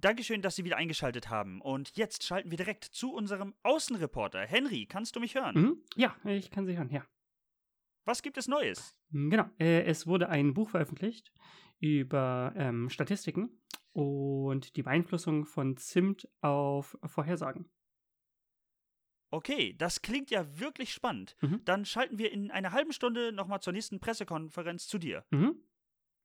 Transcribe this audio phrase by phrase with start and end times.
[0.00, 1.60] Dankeschön, dass Sie wieder eingeschaltet haben.
[1.60, 4.40] Und jetzt schalten wir direkt zu unserem Außenreporter.
[4.40, 5.56] Henry, kannst du mich hören?
[5.56, 5.82] Mhm.
[5.96, 7.04] Ja, ich kann Sie hören, ja.
[8.04, 8.98] Was gibt es Neues?
[9.10, 11.32] Genau, äh, es wurde ein Buch veröffentlicht
[11.78, 13.60] über ähm, Statistiken
[13.92, 17.68] und die Beeinflussung von Zimt auf Vorhersagen.
[19.30, 21.36] Okay, das klingt ja wirklich spannend.
[21.42, 21.62] Mhm.
[21.64, 25.24] Dann schalten wir in einer halben Stunde nochmal zur nächsten Pressekonferenz zu dir.
[25.30, 25.56] Mhm.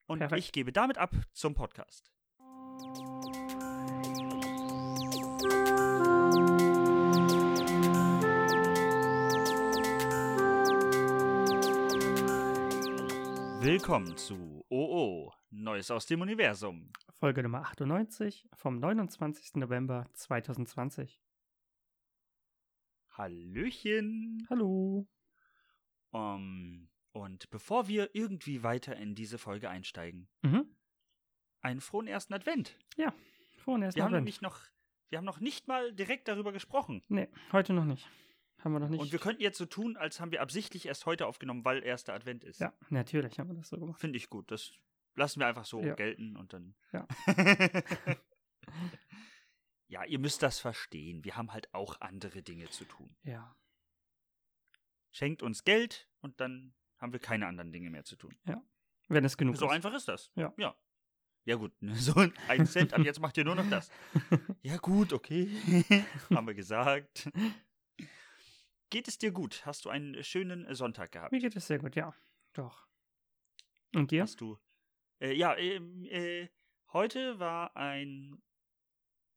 [0.06, 0.40] Und Perfekt.
[0.40, 2.12] ich gebe damit ab zum Podcast.
[13.64, 16.92] Willkommen zu OO, Neues aus dem Universum.
[17.20, 19.56] Folge Nummer 98 vom 29.
[19.56, 21.22] November 2020.
[23.12, 24.46] Hallöchen.
[24.50, 25.08] Hallo.
[26.12, 30.66] Um, und bevor wir irgendwie weiter in diese Folge einsteigen, Mhm.
[31.62, 32.78] einen frohen ersten Advent.
[33.60, 34.24] Vorhin erst Wir haben Advent.
[34.26, 34.60] nämlich noch,
[35.08, 37.02] wir haben noch nicht mal direkt darüber gesprochen.
[37.08, 38.10] Nee, heute noch nicht.
[38.64, 39.02] Haben wir noch nicht.
[39.02, 42.14] Und wir könnten jetzt so tun, als haben wir absichtlich erst heute aufgenommen, weil erster
[42.14, 42.60] Advent ist.
[42.62, 44.00] ja, natürlich haben wir das so gemacht.
[44.00, 44.50] Finde ich gut.
[44.52, 44.72] Das
[45.16, 45.96] lassen wir einfach so Ja.
[45.96, 46.76] gelten und dann.
[46.94, 47.08] Ja.
[49.88, 51.24] ja, ihr müsst das verstehen.
[51.24, 53.16] Wir haben halt auch andere Dinge zu tun.
[53.24, 53.56] Ja.
[55.12, 58.36] Schenkt uns Geld und dann haben wir keine anderen Dinge mehr zu tun.
[59.10, 59.72] Wenn es genug So ist.
[59.74, 60.32] einfach ist das.
[60.36, 60.54] Ja.
[60.58, 60.76] Ja.
[61.46, 61.74] Ja, gut.
[61.82, 62.14] So
[62.48, 63.92] ein Cent, ab jetzt macht ihr nur noch das.
[64.64, 65.50] Ja, gut, okay.
[66.34, 67.30] haben wir gesagt.
[68.94, 69.66] Geht es dir gut?
[69.66, 71.32] Hast du einen schönen Sonntag gehabt?
[71.32, 72.14] Mir geht es sehr gut, ja.
[72.54, 72.86] Doch.
[73.96, 74.22] Und dir?
[74.22, 74.60] Hast du?
[75.20, 76.48] Äh, ja, ähm, äh,
[76.92, 78.40] heute war ein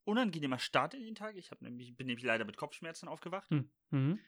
[0.04, 1.36] unangenehmer Start in den Tag.
[1.36, 3.70] Ich nämlich, bin nämlich leider mit Kopfschmerzen aufgewacht, Hm.
[3.88, 4.20] Mhm.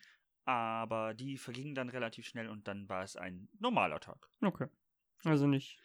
[0.46, 4.30] aber die vergingen dann relativ schnell und dann war es ein normaler Tag.
[4.40, 4.68] Okay.
[5.24, 5.78] Also nicht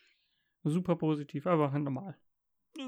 [0.63, 2.17] super positiv, aber halt normal.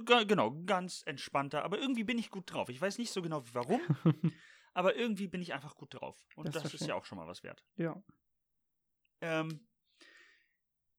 [0.05, 2.69] Ga- Genau, ganz entspannter, aber irgendwie bin ich gut drauf.
[2.69, 3.81] Ich weiß nicht so genau warum,
[4.75, 6.23] aber irgendwie bin ich einfach gut drauf.
[6.35, 7.65] Und Das das, ist ja auch schon mal was wert.
[7.77, 7.99] ja.
[9.21, 9.65] Ähm,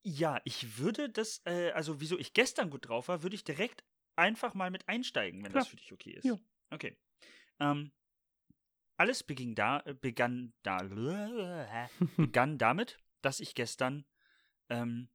[0.02, 3.84] ja, ich würde das, äh, also wieso ich gestern gut drauf war, würde ich direkt
[4.16, 5.62] einfach mal mit einsteigen, wenn Klar.
[5.62, 6.24] das für dich okay ist.
[6.24, 6.38] Ja.
[6.70, 6.96] Okay.
[7.60, 7.92] Ähm,
[8.96, 10.78] alles beging da, äh, begann da,
[12.16, 14.06] begann damit, dass ich gestern
[14.70, 15.10] ähm,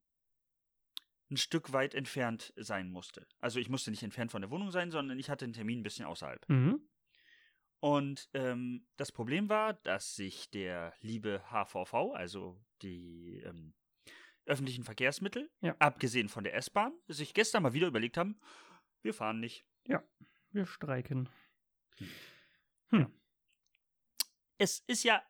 [1.31, 3.25] ein Stück weit entfernt sein musste.
[3.39, 5.83] Also ich musste nicht entfernt von der Wohnung sein, sondern ich hatte einen Termin ein
[5.83, 6.47] bisschen außerhalb.
[6.49, 6.87] Mhm.
[7.81, 13.73] Und ähm, das Problem war, dass sich der liebe HVV, also die ähm,
[14.45, 15.75] öffentlichen Verkehrsmittel, Ja.
[15.79, 18.39] abgesehen von der S-Bahn, sich gestern mal wieder überlegt haben,
[19.01, 19.65] wir fahren nicht.
[20.51, 21.27] Wir streiken.
[24.57, 25.23] Es ist ja.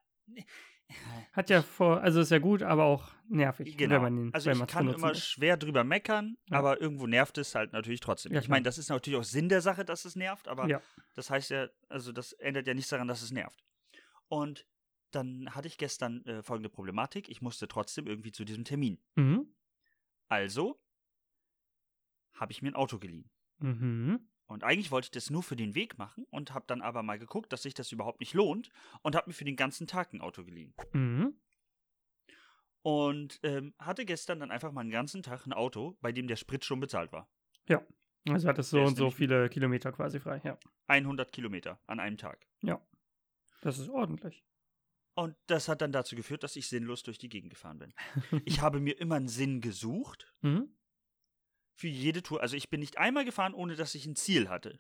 [1.34, 3.96] Hat ja vor, also ist ja gut, aber auch nervig, Genau.
[3.96, 5.24] wenn man ihn also ich kann immer muss.
[5.26, 6.58] schwer drüber meckern, Ja.
[6.60, 8.34] aber irgendwo nervt es halt natürlich trotzdem.
[8.34, 10.82] Ja, ich meine, das ist natürlich auch Sinn der Sache, dass es nervt, aber Ja.
[11.16, 13.64] das heißt ja, also das ändert ja nichts daran, dass es nervt.
[14.28, 14.66] Und
[15.12, 17.28] dann hatte ich gestern äh, folgende Problematik.
[17.30, 18.98] Ich musste trotzdem irgendwie zu diesem Termin.
[19.16, 19.54] Mhm.
[20.30, 20.82] Also
[22.34, 23.30] habe ich mir ein Auto geliehen.
[23.60, 24.28] Mhm.
[24.52, 27.18] Und eigentlich wollte ich das nur für den Weg machen und habe dann aber mal
[27.18, 28.70] geguckt, dass sich das überhaupt nicht lohnt
[29.02, 30.74] und habe mir für den ganzen Tag ein Auto geliehen.
[30.94, 31.36] Mhm.
[32.82, 36.36] Und ähm, hatte gestern dann einfach mal einen ganzen Tag ein Auto, bei dem der
[36.36, 37.30] Sprit schon bezahlt war.
[38.28, 40.58] Also hat es so und so viele Kilometer quasi frei, ja.
[40.88, 42.46] 100 Kilometer an einem Tag.
[43.62, 44.44] Das ist ordentlich.
[45.14, 47.94] Und das hat dann dazu geführt, dass ich sinnlos durch die Gegend gefahren bin.
[48.46, 50.76] Ich habe mir immer einen Sinn gesucht Mhm.
[51.76, 52.42] Für jede Tour.
[52.42, 54.80] Also ich bin nicht einmal gefahren, ohne dass ich ein Ziel hatte.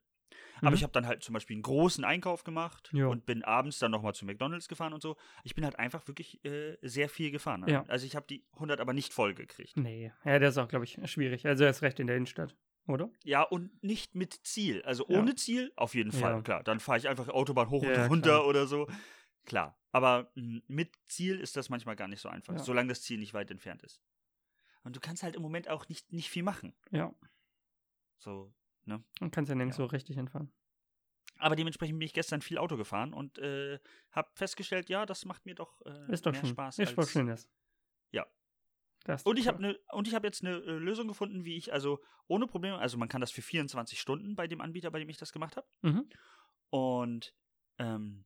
[0.59, 0.75] Aber Mhm.
[0.75, 3.07] ich habe dann halt zum Beispiel einen großen Einkauf gemacht Ja.
[3.07, 5.17] und bin abends dann nochmal zu McDonalds gefahren und so.
[5.43, 7.65] Ich bin halt einfach wirklich äh, sehr viel gefahren.
[7.67, 7.83] Ja.
[7.87, 9.75] Also ich habe die 100 aber nicht voll gekriegt.
[9.77, 11.45] Nee, ja, der ist auch, glaube ich, schwierig.
[11.47, 12.55] Also er ist recht in der Innenstadt,
[12.87, 13.09] oder?
[13.23, 14.83] Ja, und nicht mit Ziel.
[14.83, 15.19] Also Ja.
[15.19, 16.41] ohne Ziel auf jeden Fall, Ja.
[16.41, 16.63] klar.
[16.63, 18.45] Dann fahre ich einfach Autobahn hoch und runter klar.
[18.45, 18.87] oder so.
[19.45, 19.77] Klar.
[19.91, 23.33] Aber mh, mit Ziel ist das manchmal gar nicht so einfach, solange das Ziel nicht
[23.33, 23.99] weit entfernt ist.
[24.83, 26.73] Und du kannst halt im Moment auch nicht, nicht viel machen.
[26.91, 27.13] Ja.
[28.17, 28.53] So,
[28.85, 29.03] ne?
[29.19, 29.85] Und kannst ja nirgends Ja.
[29.85, 30.51] so richtig hinfahren.
[31.37, 33.79] Aber dementsprechend bin ich gestern viel Auto gefahren und äh,
[34.11, 36.49] habe festgestellt, ja, das macht mir doch, äh, Ist doch mehr schön.
[36.51, 36.79] Spaß.
[36.79, 37.49] ist doch schön, das.
[38.11, 38.27] Ja.
[39.05, 41.73] Das Und ich habe ne, und ich habe jetzt eine äh, Lösung gefunden, wie ich
[41.73, 45.09] also ohne Probleme, also man kann das für 24 Stunden bei dem Anbieter, bei dem
[45.09, 45.67] ich das gemacht habe.
[45.81, 46.07] Mhm.
[46.69, 47.33] Und
[47.79, 48.25] ähm,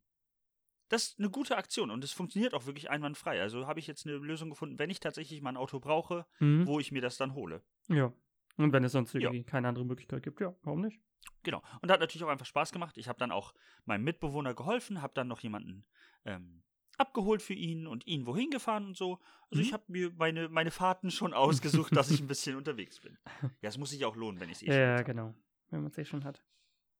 [0.89, 3.41] das ist eine gute Aktion und es funktioniert auch wirklich einwandfrei.
[3.41, 6.67] Also habe ich jetzt eine Lösung gefunden, wenn ich tatsächlich mal ein Auto brauche, Mhm.
[6.67, 7.63] wo ich mir das dann hole.
[7.87, 8.13] Ja.
[8.57, 9.21] Und wenn es sonst Ja.
[9.21, 11.01] irgendwie keine andere Möglichkeit gibt, ja, warum nicht?
[11.43, 11.61] Genau.
[11.81, 12.97] Und hat natürlich auch einfach Spaß gemacht.
[12.97, 13.53] Ich habe dann auch
[13.85, 15.85] meinem Mitbewohner geholfen, habe dann noch jemanden
[16.23, 16.63] ähm,
[16.97, 19.19] abgeholt für ihn und ihn wohin gefahren und so.
[19.51, 19.61] Also Mhm.
[19.61, 23.17] ich habe mir meine, meine Fahrten schon ausgesucht, dass ich ein bisschen unterwegs bin.
[23.61, 25.35] Ja, es muss sich auch lohnen, wenn ich es eh Ja, schon ja, genau.
[25.71, 26.43] Wenn man es eh schon hat.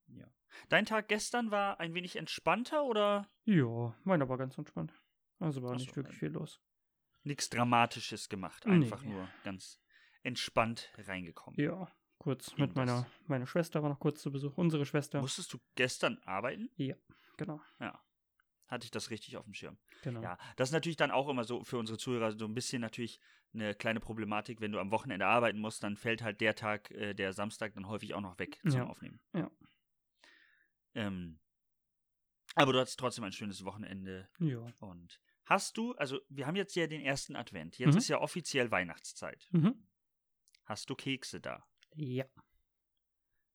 [0.08, 0.28] Ja.
[0.70, 4.94] Dein Tag gestern war ein wenig entspannter oder Ja, meiner war ganz entspannt.
[5.40, 6.20] Also war Ach nicht so, wirklich ja.
[6.20, 6.60] viel los.
[7.24, 8.66] nichts Dramatisches gemacht?
[8.66, 8.74] Nee.
[8.74, 9.80] Einfach nur ganz
[10.24, 11.60] entspannt reingekommen.
[11.60, 14.58] Ja, kurz In mit meiner, meine Schwester war noch kurz zu Besuch.
[14.58, 15.22] Unsere Schwester.
[15.22, 16.70] Musstest du gestern arbeiten?
[17.38, 18.02] Genau, Ja.
[18.68, 19.78] Hatte ich das richtig auf dem Schirm?
[20.02, 20.22] genau.
[20.24, 23.20] Ja, das ist natürlich dann auch immer so für unsere Zuhörer so ein bisschen natürlich
[23.54, 24.60] eine kleine Problematik.
[24.60, 27.88] Wenn du am Wochenende arbeiten musst, dann fällt halt der Tag, äh, der Samstag, dann
[27.88, 28.86] häufig auch noch weg zum Ja.
[28.88, 29.20] Aufnehmen.
[29.34, 29.52] Ja.
[30.96, 31.40] Ähm,
[32.56, 34.30] aber du hattest trotzdem ein schönes Wochenende.
[34.40, 34.60] Ja.
[34.80, 37.78] Und hast du, also wir haben jetzt ja den ersten Advent.
[37.78, 37.98] Jetzt Mhm.
[37.98, 39.48] ist ja offiziell Weihnachtszeit.
[39.52, 39.88] Mhm.
[40.64, 41.66] Hast du Kekse da?
[41.96, 42.26] Ja.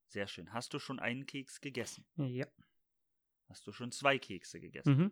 [0.06, 0.52] Sehr schön.
[0.52, 2.04] Hast du schon einen Keks gegessen?
[2.16, 2.46] Ja.
[3.48, 4.96] Hast du schon zwei Kekse gegessen?
[4.96, 5.10] Mhm.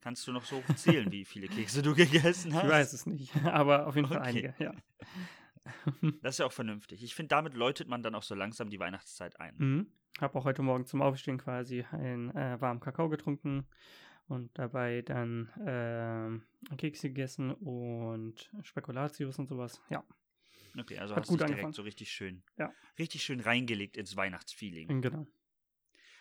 [0.00, 2.64] Kannst du noch so zählen, wie viele Kekse du gegessen hast?
[2.64, 4.28] Ich weiß es nicht, aber auf jeden Fall Okay.
[4.28, 4.74] einige, ja.
[6.22, 7.02] Das ist ja auch vernünftig.
[7.02, 9.56] Ich finde, damit läutet man dann auch so langsam die Weihnachtszeit ein.
[9.56, 9.92] Mhm.
[10.20, 13.66] Habe auch heute Morgen zum Aufstehen quasi einen äh, warmen Kakao getrunken
[14.28, 16.42] und dabei dann ähm,
[16.76, 19.82] Kekse gegessen und Spekulatius und sowas.
[19.90, 20.04] Ja,
[20.78, 21.72] Okay, also Hat hast du dich direkt angefangen.
[21.74, 22.72] so richtig schön, Ja.
[22.98, 25.02] richtig schön reingelegt ins Weihnachtsfeeling.
[25.02, 25.26] genau.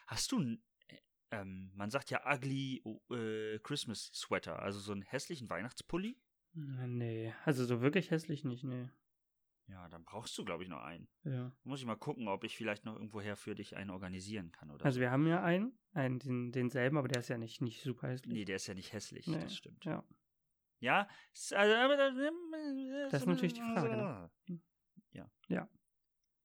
[0.08, 0.98] Hast du, n- äh,
[1.32, 6.18] ähm, man sagt ja ugly äh, Christmas Sweater, also so einen hässlichen Weihnachtspulli?
[6.54, 8.90] Nee, also so wirklich hässlich nicht, nee.
[9.74, 11.08] Ja, dann brauchst du, glaube ich, noch einen.
[11.24, 11.52] Ja.
[11.64, 14.86] Muss ich mal gucken, ob ich vielleicht noch irgendwoher für dich einen organisieren kann oder
[14.86, 15.02] Also so.
[15.02, 18.34] wir haben ja einen, einen den, denselben, aber der ist ja nicht, nicht super hässlich.
[18.34, 19.84] Nee, der ist ja nicht hässlich, Nee, das stimmt.
[19.86, 20.04] Ja.
[20.80, 21.08] Ja,
[21.54, 22.12] also, aber da-
[23.10, 24.32] Das ist natürlich die Frage, ne?
[25.12, 25.32] Ja.
[25.48, 25.70] Ja.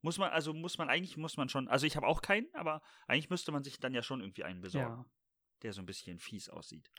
[0.00, 2.80] Muss man, also muss man eigentlich, muss man schon, also ich habe auch keinen, aber
[3.08, 5.10] eigentlich müsste man sich dann ja schon irgendwie einen besorgen, Ja.
[5.62, 6.90] der so ein bisschen fies aussieht.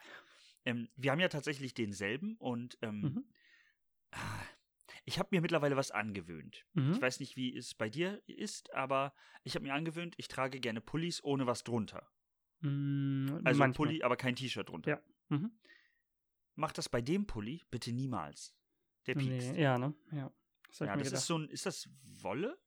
[0.66, 3.34] Ähm, wir haben ja tatsächlich denselben und ähm, Mhm.
[5.06, 6.66] Ich habe mir mittlerweile was angewöhnt.
[6.74, 6.92] Mhm.
[6.94, 9.14] Ich weiß nicht, wie es bei dir ist, aber
[9.44, 12.10] ich habe mir angewöhnt, ich trage gerne Pullis ohne was drunter.
[12.62, 13.72] Mm, Also manchmal.
[13.74, 14.92] Pulli, aber kein T-Shirt drunter.
[14.92, 15.02] Ja.
[15.30, 15.52] Mhm.
[16.56, 18.54] Mach das bei dem Pulli bitte niemals.
[19.08, 19.54] Der piekst.
[19.54, 19.94] Nee, ja, ne?
[20.12, 20.32] Ja.
[20.68, 22.60] Das ja, das ist so ein, ist das Wolle?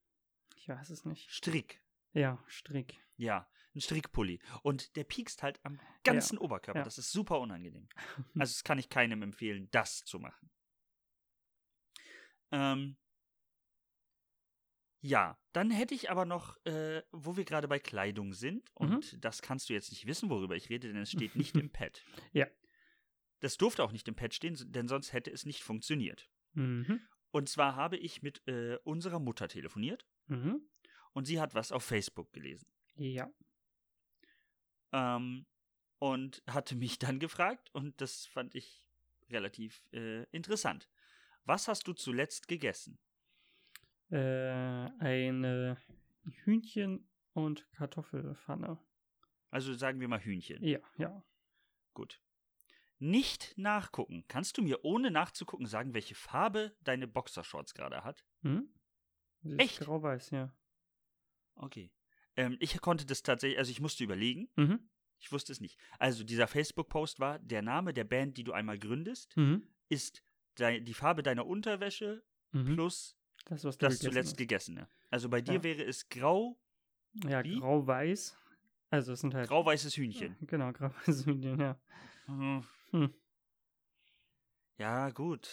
[0.56, 1.30] Ich weiß es nicht.
[1.30, 1.82] Strick.
[2.14, 2.98] Ja, Strick.
[3.16, 4.40] Ja, ein Strickpulli.
[4.62, 6.80] Und der piekst halt am ganzen Oberkörper.
[6.80, 6.84] ja.
[6.84, 7.88] Das ist super unangenehm.
[8.38, 10.50] Also das kann ich keinem empfehlen, das zu machen.
[12.52, 12.96] Ähm,
[15.00, 19.42] ja, dann hätte ich aber noch, äh, wo wir gerade bei Kleidung sind, und das
[19.42, 22.02] kannst du jetzt nicht wissen, worüber ich rede, denn es steht nicht im Pad.
[22.32, 22.46] Ja.
[23.40, 26.30] Das durfte auch nicht im Pad stehen, denn sonst hätte es nicht funktioniert.
[26.52, 27.00] Mhm.
[27.32, 30.60] Und zwar habe ich mit äh, unserer Mutter telefoniert Mhm.
[31.14, 32.68] und sie hat was auf Facebook gelesen.
[32.94, 33.28] Ja.
[34.92, 35.46] Ähm,
[35.98, 38.86] und hatte mich dann gefragt und das fand ich
[39.30, 40.88] relativ äh, interessant.
[41.44, 42.98] Was hast du zuletzt gegessen?
[44.10, 45.76] Äh, eine
[46.44, 48.78] Hühnchen- und Kartoffelpfanne.
[49.50, 50.62] Also sagen wir mal Hühnchen.
[50.62, 51.22] Ja, ja.
[51.94, 52.20] Gut.
[52.98, 54.24] Nicht nachgucken.
[54.28, 58.24] Kannst du mir ohne nachzugucken sagen, welche Farbe deine Boxershorts gerade hat?
[58.42, 58.72] Hm?
[59.58, 59.80] Echt?
[59.80, 60.54] Grau-weiß, ja.
[61.56, 61.90] Okay.
[62.36, 64.48] Ähm, ich konnte das tatsächlich, also ich musste überlegen.
[64.56, 64.88] Mhm.
[65.18, 65.78] Ich wusste es nicht.
[65.98, 69.66] Also dieser Facebook-Post war, der Name der Band, die du einmal gründest, Mhm.
[69.88, 70.22] ist
[70.56, 72.22] dei- die Farbe deiner Unterwäsche
[72.52, 72.74] Mhm.
[72.74, 73.16] plus
[73.46, 74.36] Das, was du das gegessen zuletzt hast.
[74.36, 74.88] gegessene.
[75.10, 75.62] Also bei dir Ja.
[75.62, 76.58] wäre es grau,
[77.26, 78.36] Ja, grau-weiß.
[78.90, 79.48] Also es sind halt.
[79.48, 80.36] grau-weißes Hühnchen.
[80.42, 81.78] Genau, grau-weißes Hühnchen, ja.
[82.26, 82.64] Mhm.
[82.90, 83.14] Hm.
[84.78, 85.48] Ja, gut.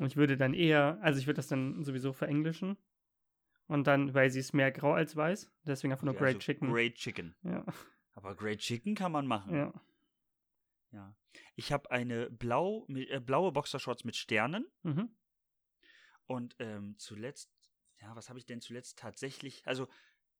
[0.00, 2.76] Und ich würde dann eher, also ich würde das dann sowieso verenglischen.
[3.66, 6.38] Und dann, weil sie ist mehr grau als weiß, deswegen einfach nur Okay, Great also
[6.38, 6.72] Chicken.
[6.72, 7.34] Great Chicken.
[7.42, 7.64] Ja,
[8.14, 9.54] Aber Great Chicken kann man machen.
[9.54, 9.72] ja.
[10.90, 11.14] Ja.
[11.54, 15.10] Ich habe eine blau, äh, blaue Boxershorts mit Sternen Mhm.
[16.26, 17.50] und ähm, zuletzt,
[18.00, 19.66] ja, was habe ich denn zuletzt tatsächlich?
[19.66, 19.88] Also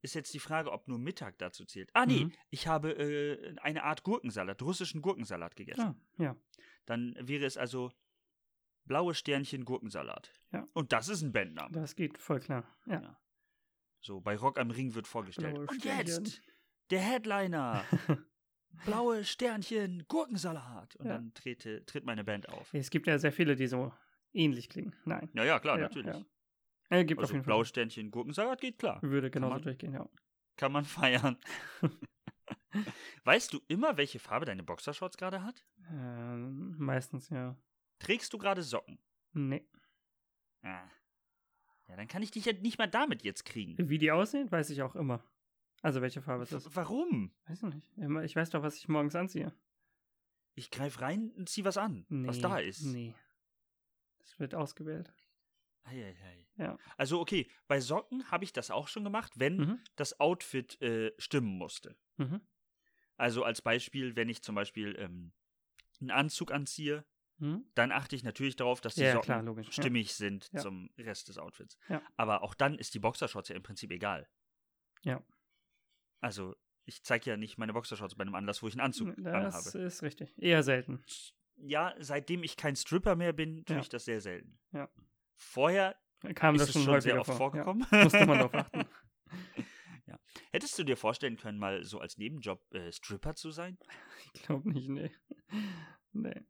[0.00, 1.90] ist jetzt die Frage, ob nur Mittag dazu zählt.
[1.92, 2.32] Ah, nee, Mhm.
[2.50, 6.00] ich habe äh, eine Art Gurkensalat, russischen Gurkensalat gegessen.
[6.18, 6.36] Ah, ja.
[6.86, 7.92] Dann wäre es also
[8.84, 10.32] blaue Sternchen Gurkensalat.
[10.52, 10.66] Ja.
[10.72, 11.72] Und das ist ein Bandname.
[11.72, 12.64] Das geht voll klar.
[12.86, 13.02] Ja.
[13.02, 13.20] Ja.
[14.00, 15.54] So, bei Rock am Ring wird vorgestellt.
[15.56, 16.24] Blaue Und Sternchen.
[16.24, 16.40] jetzt
[16.90, 17.84] der Headliner.
[18.84, 20.96] Blaue Sternchen, Gurkensalat.
[20.96, 21.14] Und Ja.
[21.14, 22.72] dann trete, tritt meine Band auf.
[22.74, 23.92] Es gibt ja sehr viele, die so
[24.32, 24.94] ähnlich klingen.
[25.04, 25.28] Nein.
[25.34, 26.14] Ja, ja, klar, Ja, natürlich.
[26.14, 26.24] ja.
[26.90, 27.68] Äh, gibt auf Also jeden blaue Fall.
[27.68, 29.02] Sternchen, Gurkensalat geht klar.
[29.02, 30.08] Würde genauso man- durchgehen, ja.
[30.56, 31.38] Kann man feiern.
[33.24, 35.64] weißt du immer, welche Farbe deine Boxershorts gerade hat?
[35.90, 37.56] Ähm, meistens, ja.
[37.98, 38.98] Trägst du gerade Socken?
[39.32, 39.66] Nee.
[40.62, 40.88] Ah.
[41.88, 43.76] Ja, dann kann ich dich ja nicht mal damit jetzt kriegen.
[43.88, 45.24] Wie die aussehen, weiß ich auch immer.
[45.82, 46.74] Also welche Farbe es ist.
[46.74, 47.32] warum?
[47.46, 48.24] Weiß ich nicht.
[48.24, 49.54] Ich weiß doch, was ich morgens anziehe.
[50.54, 52.82] Ich greif rein und zieh was an, Nee, was da ist.
[52.82, 53.14] Nee.
[54.18, 55.12] Das wird ausgewählt.
[55.84, 56.46] Eieiei.
[56.56, 56.76] Ja.
[56.96, 59.80] Also okay, bei Socken habe ich das auch schon gemacht, wenn Mhm.
[59.96, 61.96] das Outfit äh, stimmen musste.
[62.16, 62.40] Mhm.
[63.16, 65.32] Also als Beispiel, wenn ich zum Beispiel ähm,
[66.00, 67.04] einen Anzug anziehe,
[67.40, 67.64] Mhm.
[67.76, 69.66] dann achte ich natürlich darauf, dass die Ja, Socken klar, logisch.
[69.68, 69.72] Ja.
[69.72, 70.60] stimmig sind Ja.
[70.60, 71.78] zum Rest des Outfits.
[72.16, 74.28] Aber auch dann ist die Boxershorts ja im Prinzip egal.
[75.04, 75.22] Ja.
[76.20, 79.26] Also ich zeige ja nicht meine Boxershorts bei einem Anlass, wo ich einen Anzug Das
[79.74, 79.78] anhabe.
[79.86, 80.32] ist richtig.
[80.38, 81.02] Eher selten.
[81.56, 83.82] Ja, seitdem ich kein Stripper mehr bin, tue Ja.
[83.82, 84.58] ich das sehr selten.
[84.72, 84.88] Ja.
[85.36, 85.96] Vorher
[86.34, 87.36] Kam ist das schon, schon sehr oft vor.
[87.36, 87.86] vorgekommen.
[87.90, 88.04] Ja.
[88.04, 88.84] Musste man darauf achten.
[90.52, 93.78] Hättest du dir vorstellen können, mal so als Nebenjob äh, Stripper zu sein?
[94.34, 95.10] Ich glaube nicht, nee.
[96.12, 96.42] Nee.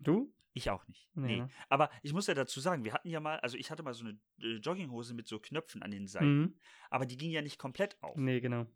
[0.00, 0.34] Du?
[0.52, 1.08] Ich auch nicht.
[1.14, 1.36] Nee, Nee.
[1.42, 1.48] ne?
[1.68, 4.04] Aber ich muss ja dazu sagen, wir hatten ja mal, also ich hatte mal so
[4.04, 6.58] eine äh, Jogginghose mit so Knöpfen an den Seiten, Mhm.
[6.90, 8.16] aber die ging ja nicht komplett auf.
[8.16, 8.66] Nee, genau.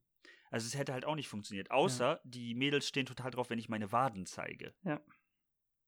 [0.51, 1.71] Also es hätte halt auch nicht funktioniert.
[1.71, 4.75] Außer die Mädels stehen total drauf, wenn ich meine Waden zeige.
[4.83, 5.01] Ja.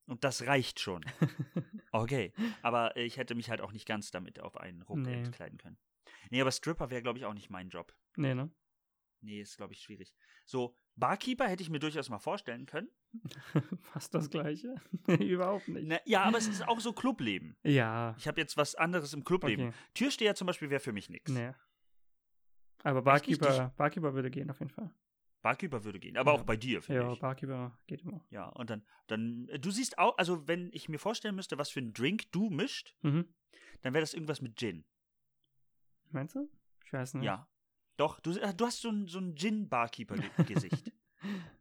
[0.06, 1.04] Und das reicht schon.
[1.92, 2.32] Okay.
[2.62, 5.12] Aber ich hätte mich halt auch nicht ganz damit auf einen Ruck Nee.
[5.24, 5.76] entkleiden können.
[6.30, 7.92] Nee, aber Stripper wäre, glaube ich, auch nicht mein Job.
[8.16, 8.48] Nee, ne?
[9.22, 10.14] Nee, ist, glaube ich, schwierig.
[10.46, 12.88] So, Barkeeper hätte ich mir durchaus mal vorstellen können.
[13.82, 14.76] Fast das Gleiche.
[15.18, 15.88] Überhaupt nicht.
[15.88, 17.56] Na, ja, aber es ist auch so Clubleben.
[17.64, 18.14] Ja.
[18.18, 19.68] Ich habe jetzt was anderes im Clubleben.
[19.68, 19.76] Okay.
[19.94, 21.30] Türsteher zum Beispiel wäre für mich nichts.
[21.32, 21.52] Nee.
[22.82, 23.02] Aber?
[23.02, 24.90] Barkeeper, Barkeeper würde gehen auf jeden Fall.
[25.42, 26.38] Barkeeper würde gehen, aber Ja.
[26.38, 27.20] auch bei dir, finde Ja, ich.
[27.20, 28.25] Barkeeper geht immer.
[28.30, 31.70] Ja, und dann, dann, äh, du siehst auch, also wenn ich mir vorstellen müsste, was
[31.70, 33.34] für einen Drink du mischt, Mhm.
[33.82, 34.84] dann wäre das irgendwas mit Gin.
[36.10, 36.50] Meinst du?
[36.84, 37.25] Ich weiß nicht.
[37.25, 37.49] Ja.
[37.96, 40.92] Doch, du, äh, du hast so ein, so ein Gin-Barkeeper-Gesicht.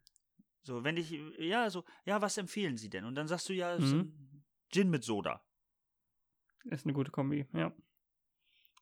[0.64, 3.06] so, wenn ich, ja, so, ja, was empfehlen sie denn?
[3.06, 3.84] Und dann sagst du ja, Mhm.
[3.84, 5.44] ein Gin mit Soda.
[6.66, 7.74] Ist eine gute Kombi, ja.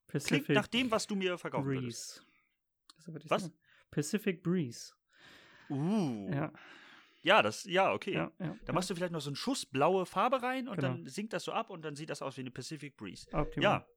[0.08, 2.18] Klingt Pacific nach dem, was du mir verkaufen würdest.
[2.18, 2.22] Breeze.
[3.00, 3.44] So würde ich Was?
[3.44, 3.54] sagen.
[3.92, 4.94] Pacific Breeze.
[5.70, 6.30] Uh.
[6.32, 6.54] Ja,
[7.24, 8.14] Ja, das, ja, okay.
[8.14, 8.56] ja, ja.
[8.66, 10.90] Da machst du vielleicht noch so einen Schuss blaue Farbe rein und Genau.
[10.94, 13.28] dann sinkt das so ab und dann sieht das aus wie eine Pacific Breeze.
[13.34, 13.64] Optimal.
[13.82, 13.88] Ja,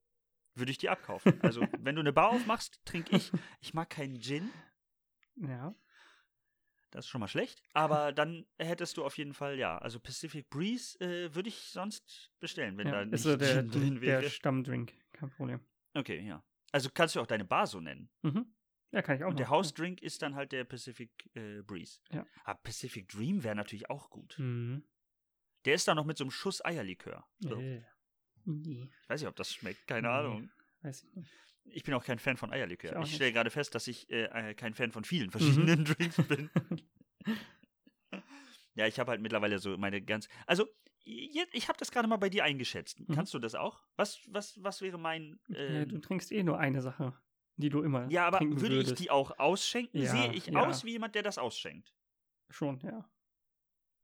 [0.55, 1.41] würde ich dir abkaufen.
[1.43, 3.31] Also, wenn du eine Bar aufmachst, trinke ich.
[3.61, 4.51] Ich mag keinen Gin,
[5.37, 5.75] Ja.
[6.91, 7.63] das ist schon mal schlecht.
[7.73, 12.33] Aber dann hättest du auf jeden Fall, ja, also Pacific Breeze äh, würde ich sonst
[12.41, 12.93] bestellen, wenn ja.
[12.93, 14.23] da nicht ist so der, Gin drin wäre.
[14.23, 14.93] der Stammdrink.
[15.13, 15.61] Kein Problem.
[15.95, 16.43] Okay, ja.
[16.73, 18.11] Also kannst du auch deine Bar so nennen.
[18.23, 18.47] Mhm.
[18.93, 19.57] Ja, kann ich auch Und der machen.
[19.59, 22.01] Hausdrink ist dann halt der Pacific äh, Breeze.
[22.11, 22.27] Ja.
[22.45, 24.37] Aber Pacific Dream wäre natürlich auch gut.
[24.39, 24.85] Mhm.
[25.65, 27.25] Der ist dann noch mit so einem Schuss Eierlikör.
[27.41, 27.55] So.
[27.61, 27.83] Äh.
[28.47, 30.15] Nee, Ich weiß nicht, ob das schmeckt, keine Nee.
[30.15, 30.51] Ahnung.
[30.83, 31.33] weiß ich nicht.
[31.65, 32.99] Ich bin auch kein Fan von Eierlikör.
[33.03, 35.31] Ich Ich, stelle gerade fest, dass ich äh, äh, kein Fan von vielen Mhm.
[35.33, 36.51] verschiedenen Drinks bin.
[38.75, 40.29] ja, ich habe halt mittlerweile so meine ganz.
[40.47, 40.67] Also,
[41.05, 43.01] ich habe das gerade mal bei dir eingeschätzt.
[43.01, 43.15] Mhm.
[43.15, 43.83] Kannst du das auch?
[43.97, 45.41] Was, was, was wäre mein.
[45.49, 47.15] ja, Ähm, du trinkst eh nur eine Sache,
[47.57, 48.99] die du immer ja, aber würde ich würdest.
[48.99, 49.99] die auch ausschenken?
[49.99, 50.61] Ja, Sehe ich ja.
[50.61, 51.95] aus wie jemand, der das ausschenkt?
[52.51, 53.09] Schon, ja.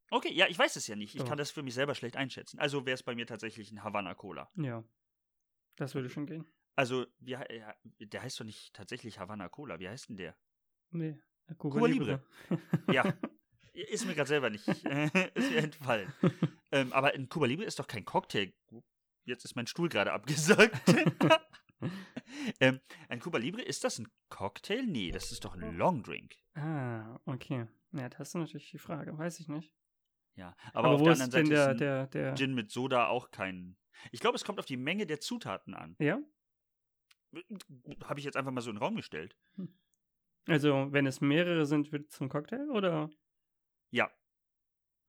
[0.09, 1.15] Okay, ja, ich weiß es ja nicht.
[1.15, 1.27] Ich Doch.
[1.27, 2.59] kann das für mich selber schlecht einschätzen.
[2.59, 4.49] Also wäre es bei mir tatsächlich ein Havana Cola.
[4.55, 4.83] Ja.
[5.75, 6.45] Das würde schon gehen.
[6.75, 7.43] Also, wie, ja,
[7.99, 9.79] der heißt doch nicht tatsächlich Havana Cola.
[9.79, 10.37] Wie heißt denn der?
[10.91, 11.17] Nee.
[11.57, 12.25] Cuba, Cuba Libre.
[12.91, 13.03] Ja,
[13.83, 16.11] ist mir gerade selber nicht, ist mir entfallen.
[16.71, 18.53] ähm, aber ein Cuba Libre ist doch kein Cocktail.
[19.25, 20.81] Jetzt ist mein Stuhl gerade abgesagt.
[22.59, 22.79] ähm,
[23.09, 24.83] ein Cuba Libre, ist das ein Cocktail?
[24.83, 26.35] Nee, das ist doch ein Long Drink.
[26.55, 27.67] ah, okay.
[27.91, 29.17] Ja, das ist natürlich die Frage.
[29.17, 29.73] Weiß ich nicht.
[30.35, 32.35] Ja, aber, Aber, auf wo der anderen Seite der, ist der, der.
[32.35, 33.75] Gin mit Soda auch kein.
[34.11, 35.95] Ich glaube, es kommt auf die Menge der Zutaten an.
[35.99, 36.19] Ja?
[38.03, 39.35] Habe ich jetzt einfach mal so in den Raum gestellt.
[40.47, 43.09] Also, wenn es mehrere sind, wird es zum Cocktail oder?
[43.91, 44.11] Ja.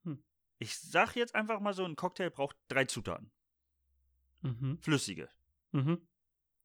[0.04, 0.22] Hm.
[0.58, 3.30] Ich sag jetzt einfach mal so, ein Cocktail braucht drei Zutaten.
[4.42, 4.78] Mhm.
[4.80, 5.28] Flüssige.
[5.72, 6.06] Mhm.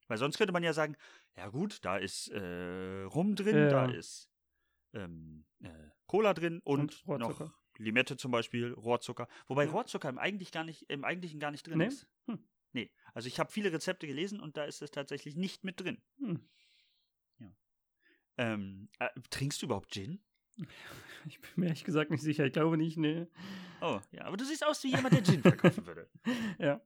[0.08, 0.96] Weil sonst könnte man ja sagen,
[1.36, 3.70] ja gut, da ist äh, Rum drin, Ja.
[3.70, 4.30] da ist
[4.94, 5.70] ähm, äh,
[6.06, 7.52] Cola drin und, Und noch.
[7.78, 9.28] Limette zum Beispiel, Rohrzucker.
[9.48, 9.72] Wobei Ja.
[9.72, 11.88] Rohrzucker im, eigentlich gar nicht, im Eigentlichen gar nicht drin Nee?
[11.88, 12.08] ist.
[12.28, 12.44] Hm.
[12.74, 16.02] Nee, also ich habe viele Rezepte gelesen und da ist es tatsächlich nicht mit drin.
[16.18, 16.48] Hm.
[18.38, 20.20] Ähm, äh, trinkst du überhaupt Gin?
[21.26, 22.46] Ich bin mir ehrlich gesagt nicht sicher.
[22.46, 23.30] Ich glaube nicht, ne.
[23.80, 26.10] Oh, ja, aber du siehst aus wie jemand, der Gin verkaufen würde.
[26.60, 26.82] Ja.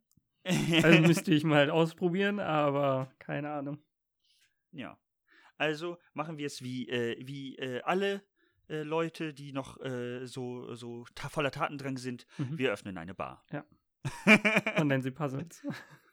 [0.45, 3.79] Also müsste ich mal halt ausprobieren, aber keine Ahnung.
[4.71, 4.97] Ja.
[5.57, 8.21] Also machen wir es wie, äh, wie äh, alle
[8.69, 12.27] äh, Leute, die noch äh, so, so ta voller Tatendrang sind.
[12.37, 12.57] Mhm.
[12.59, 13.43] Wir öffnen eine Bar.
[13.51, 13.65] Ja.
[14.79, 15.65] Und nennen sie Puzzles.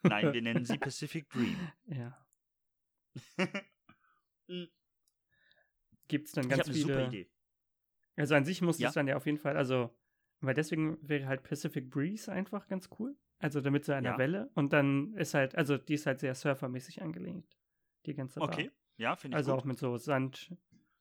[0.02, 1.56] Nein, wir nennen sie Pacific Dream.
[1.87, 2.26] Ja.
[4.49, 4.68] Mhm.
[6.08, 7.06] Gibt es dann Ich ganz habe eine super viele.
[7.06, 7.34] Idee.
[8.16, 8.88] Also an sich muss Ja?
[8.88, 9.94] es dann ja auf jeden Fall, also,
[10.40, 13.16] weil deswegen wäre halt Pacific Breeze einfach ganz cool.
[13.38, 14.18] Also damit so einer Ja.
[14.18, 14.50] Welle.
[14.54, 17.59] Und dann ist halt, also die ist halt sehr surfermäßig angelegt.
[18.06, 18.49] Die ganze Bar.
[18.49, 19.61] Okay, ja, finde ich Also gut.
[19.61, 20.54] auch mit so Sand.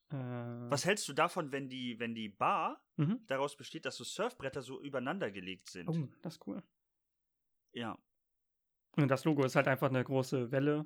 [0.10, 3.22] Äh, Was hältst du davon, wenn die, wenn die Bar Mhm.
[3.28, 5.88] daraus besteht, dass so Surfbretter so übereinander gelegt sind?
[5.90, 6.62] Oh, das ist cool.
[7.72, 7.98] Ja.
[8.96, 10.86] Und das Logo ist halt einfach eine große Welle.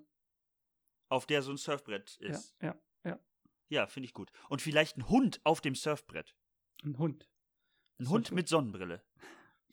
[1.10, 2.56] auf der so ein Surfbrett ist.
[2.62, 2.82] ja, ja.
[3.70, 4.32] Ja, finde ich gut.
[4.50, 6.36] Und vielleicht ein Hund auf dem Surfbrett.
[6.84, 7.30] Ein Hund.
[8.00, 9.04] Ein Das Hund mit Sonnenbrille.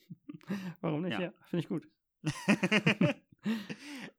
[0.80, 1.12] Warum nicht?
[1.12, 1.20] Ja.
[1.20, 1.86] Ja, finde ich gut.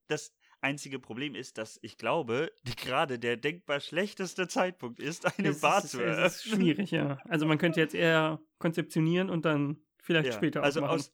[0.08, 5.62] das einzige Problem ist, dass ich glaube, gerade der denkbar schlechteste Zeitpunkt ist, eine Es
[5.62, 6.56] Bar ist, zu es ist eröffnen.
[6.62, 7.18] schwierig, ja.
[7.26, 11.00] Also man könnte jetzt eher konzeptionieren und dann vielleicht Ja, später also aufmachen.
[11.00, 11.14] aus,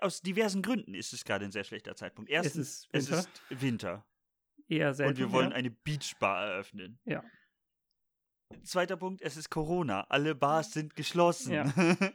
[0.00, 2.30] aus diversen Gründen ist es gerade ein sehr schlechter Zeitpunkt.
[2.30, 3.18] es Erstens, ist es Winter,
[3.50, 4.06] ist Winter
[4.68, 5.10] eher selten.
[5.12, 5.56] und wir wollen ja.
[5.56, 6.98] eine Beachbar eröffnen.
[7.04, 7.22] Ja.
[8.62, 10.02] Zweiter Punkt, es ist Corona.
[10.08, 11.52] Alle Bars sind geschlossen.
[11.52, 11.72] Ja.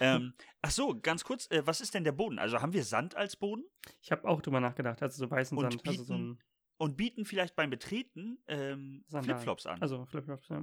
[0.00, 2.38] ähm, ach so, ganz kurz, äh, was ist denn der Boden?
[2.38, 3.64] Also haben wir Sand als Boden
[4.00, 6.38] Ich habe auch drüber nachgedacht, also so weißen Und Sand, also so ein
[6.78, 9.04] und bieten vielleicht beim Betreten ähm.
[9.08, 9.80] Flipflops an?
[9.80, 10.62] Also Flipflops, ja.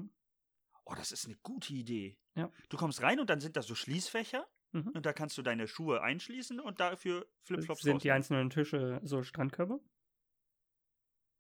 [0.86, 2.20] Oh, das ist eine gute Idee.
[2.36, 2.52] Ja.
[2.70, 4.90] Du kommst rein und dann sind da so Schließfächer Mhm.
[4.90, 8.16] und da kannst du deine Schuhe einschließen und dafür Flipflops Sind die rausnehmen.
[8.16, 9.80] einzelnen Tische so Strandkörbe?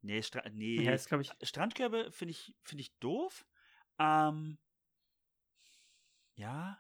[0.01, 0.81] Nee, Stra nee.
[0.83, 1.31] Ja, ist, ich.
[1.41, 3.45] Strandkörbe finde ich, find ich doof.
[4.03, 4.57] Ähm,
[6.35, 6.77] ja.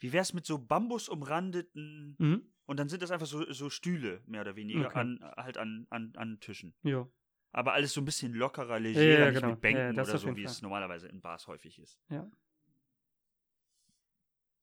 [0.00, 2.52] Wie wär's mit so bambusumrandeten Mhm.
[2.66, 4.98] und dann sind das einfach so, so Stühle, mehr oder weniger, Okay.
[4.98, 6.74] an, halt an, an, an Tischen.
[6.82, 7.08] Ja.
[7.52, 9.50] Aber alles so ein bisschen lockerer, ja, legerer, nicht genau.
[9.52, 10.50] mit Bänken Ja, ja, das oder so, wie Fall.
[10.52, 12.00] es normalerweise in Bars häufig ist.
[12.08, 12.28] Ja.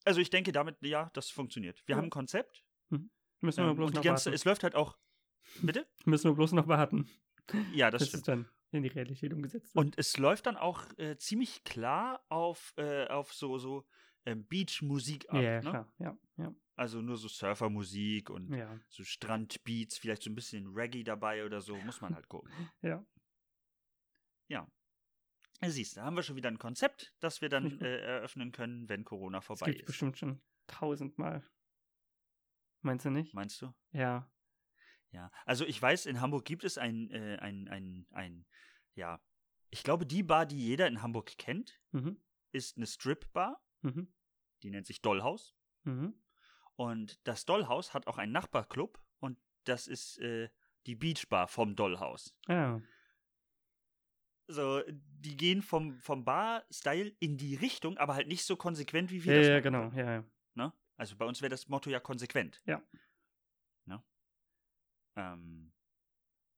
[0.05, 1.81] Also ich denke damit, ja, das funktioniert.
[1.87, 1.97] Wir Ja.
[1.97, 2.63] haben ein Konzept.
[3.41, 4.35] Müssen wir Ähm, bloß und die noch ganze, warten.
[4.35, 4.97] es läuft halt auch.
[5.61, 5.87] Bitte?
[6.05, 7.07] Müssen wir bloß noch warten,
[7.73, 8.21] Ja, das bis stimmt.
[8.21, 9.85] es dann in die Realität umgesetzt wird.
[9.85, 13.85] Und es läuft dann auch äh, ziemlich klar auf, äh, auf so, so
[14.25, 15.41] ähm, Beach-Musik ab.
[15.41, 15.69] ja, ne?
[15.69, 15.93] klar.
[15.97, 18.79] Ja, ja, Also nur so Surfermusik und ja.
[18.89, 22.51] so Strandbeats, vielleicht so ein bisschen Reggae dabei oder so, muss man halt gucken.
[22.81, 23.05] Ja.
[25.61, 28.53] Ja, siehst du, da haben wir schon wieder ein Konzept, das wir dann äh, eröffnen
[28.53, 29.87] können, wenn Corona Das vorbei gibt ist.
[29.87, 31.45] bestimmt schon tausendmal.
[32.81, 33.33] Meinst du nicht?
[33.33, 33.73] Meinst du?
[33.91, 34.31] Ja.
[35.11, 35.31] Ja.
[35.45, 38.45] Also ich weiß, in Hamburg gibt es ein, äh, ein, ein, ein,
[38.95, 39.19] ja,
[39.71, 42.21] ich glaube, die Bar, die jeder in Hamburg kennt, Mhm.
[42.51, 44.13] ist eine Strip-Bar, Mhm.
[44.63, 45.55] die nennt sich Dollhaus.
[45.83, 46.13] Mhm.
[46.75, 50.49] Und das Dollhaus hat auch einen Nachbarclub und das ist äh,
[50.85, 52.35] die Beachbar vom Dollhaus.
[52.47, 52.81] Ja.
[54.47, 59.23] So, die gehen vom, vom Bar-Style in die Richtung, aber halt nicht so konsequent, wie
[59.23, 59.79] wir Ja, das ja, machen genau.
[59.83, 60.23] würden, Ja, ja.
[60.55, 60.73] Ne?
[60.95, 62.61] Also bei uns wäre das Motto ja konsequent.
[62.65, 62.81] Ja.
[65.15, 65.71] Ähm,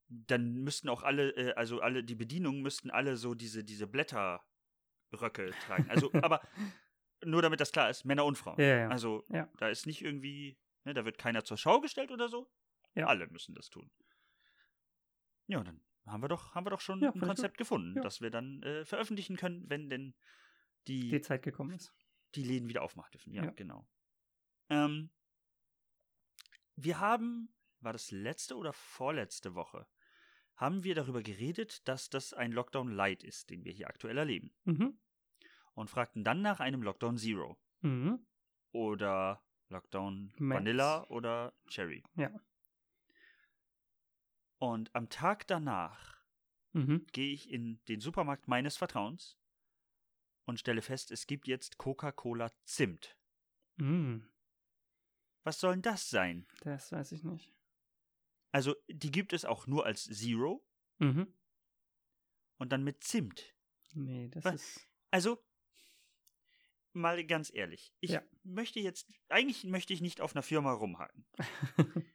[0.08, 5.52] dann müssten auch alle, äh, also alle, die Bedienungen müssten alle so diese, diese Blätterröcke
[5.66, 5.90] tragen.
[5.90, 6.42] Also, aber
[7.24, 8.60] nur damit das klar ist, Männer und Frauen.
[8.60, 8.90] Ja, ja.
[8.90, 9.50] Also, Ja.
[9.58, 12.52] da ist nicht irgendwie, ne, da wird keiner zur Schau gestellt oder so.
[12.96, 13.08] Ja.
[13.08, 13.90] Alle müssen das tun.
[15.48, 18.02] Ja, dann haben wir doch, haben wir doch schon ein Konzept gefunden, Ja.
[18.02, 20.14] das wir dann äh, veröffentlichen können, wenn denn
[20.88, 21.94] die, Die Zeit gekommen ist.
[22.36, 23.34] die Läden wieder aufmachen dürfen.
[23.34, 23.52] Ja, Ja.
[23.52, 23.88] genau.
[24.70, 25.10] Ähm,
[26.76, 29.88] wir haben, war das letzte oder vorletzte Woche,
[30.56, 34.54] haben wir darüber geredet, dass das ein Lockdown Light ist, den wir hier aktuell erleben.
[34.66, 35.00] Mhm.
[35.74, 38.26] Und fragten dann nach einem Lockdown Zero Mhm.
[38.72, 40.60] oder Lockdown Max.
[40.60, 42.04] Vanilla oder Cherry.
[42.16, 42.32] Ja.
[44.58, 46.22] Und am Tag danach
[46.74, 47.06] Mhm.
[47.12, 49.38] gehe ich in den Supermarkt meines Vertrauens
[50.46, 53.18] und stelle fest, es gibt jetzt Coca-Cola Zimt.
[53.78, 54.30] Mhm.
[55.44, 56.46] Was soll denn das sein?
[56.62, 57.52] Das weiß ich nicht.
[58.52, 60.66] Also, die gibt es auch nur als Zero
[61.00, 61.34] Mhm.
[62.58, 63.56] und dann mit Zimt.
[63.94, 64.54] Nee, das Was?
[64.56, 64.88] ist.
[65.10, 65.44] Also,
[66.94, 68.24] mal ganz ehrlich, ich Ja.
[68.44, 71.26] möchte jetzt, eigentlich möchte ich nicht auf einer Firma rumhaken.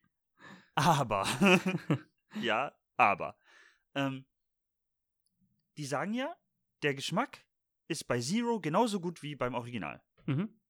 [0.75, 1.25] Aber,
[2.41, 3.39] ja, aber,
[3.95, 4.27] ähm,
[5.79, 6.37] die sagen ja,
[6.83, 7.47] der Geschmack
[7.89, 10.03] ist bei Zero genauso gut wie beim Original.
[10.27, 10.61] mhm.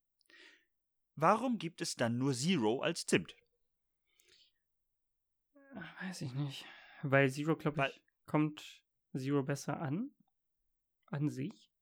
[1.19, 3.35] Warum gibt es dann nur Zero als Zimt?
[6.01, 6.65] Weiß ich nicht.
[7.03, 8.83] Weil Zero, glaube ich, kommt
[9.17, 10.11] Zero besser an.
[11.07, 11.73] An sich.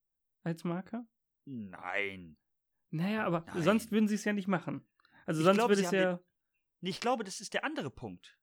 [0.42, 1.04] Als Marke.
[1.46, 2.36] Nein.
[2.90, 3.62] Naja, aber Nein.
[3.62, 4.86] sonst würden sie es ja nicht machen.
[5.26, 6.20] Also Ich sonst glaube, würde sie es ja.
[6.80, 8.38] Nee, Ich glaube, das ist der andere Punkt.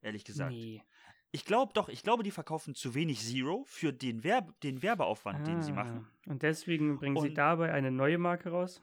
[0.00, 0.50] Ehrlich gesagt.
[0.52, 0.82] Nee.
[1.30, 5.46] Ich glaube doch, ich glaube, die verkaufen zu wenig Zero für den, Werbe, den Werbeaufwand,
[5.46, 6.08] den sie Ah, machen.
[6.26, 8.82] Und deswegen bringen sie Und- dabei eine neue Marke raus.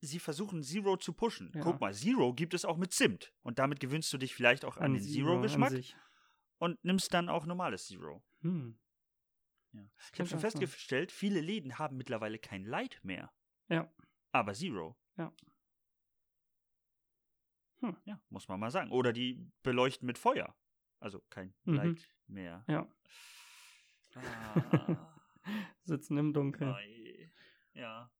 [0.00, 1.50] Sie versuchen Zero zu pushen.
[1.54, 1.62] Ja.
[1.62, 3.32] Guck mal, Zero gibt es auch mit Zimt.
[3.42, 5.96] Und damit gewöhnst du dich vielleicht auch an, den an Zero-Geschmack sich.
[6.58, 8.22] und nimmst dann auch normales Zero.
[8.40, 8.78] Hm.
[9.72, 9.80] Ja.
[10.12, 10.50] Ich habe schon auch sein.
[10.52, 13.32] festgestellt, viele Läden haben mittlerweile kein Light mehr.
[13.68, 13.92] Ja.
[14.32, 14.96] Aber Zero.
[15.16, 15.32] Ja.
[17.80, 18.90] Hm, ja, muss man mal sagen.
[18.90, 20.56] Oder die beleuchten mit Feuer.
[21.00, 21.74] Also kein Mhm.
[21.74, 22.64] Light mehr.
[22.68, 22.88] Ja.
[24.14, 24.96] Ah.
[25.84, 26.74] Sitzen im Dunkeln.
[27.74, 28.10] Ja.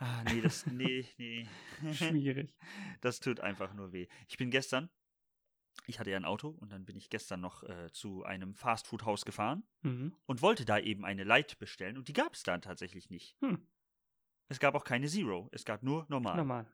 [0.00, 1.48] Ah, nee, das, nee, nee.
[1.92, 2.54] Schwierig.
[3.00, 4.06] Das tut einfach nur weh.
[4.28, 4.88] Ich bin gestern
[5.86, 9.24] Ich hatte ja ein Auto und dann bin ich gestern noch äh, zu einem Fastfood-Haus
[9.24, 10.14] gefahren Mhm.
[10.26, 13.36] und wollte da eben eine Light bestellen und die gab es da tatsächlich nicht.
[13.40, 13.66] Hm.
[14.48, 16.36] Es gab auch keine Zero, es gab nur normal.
[16.36, 16.72] Normal.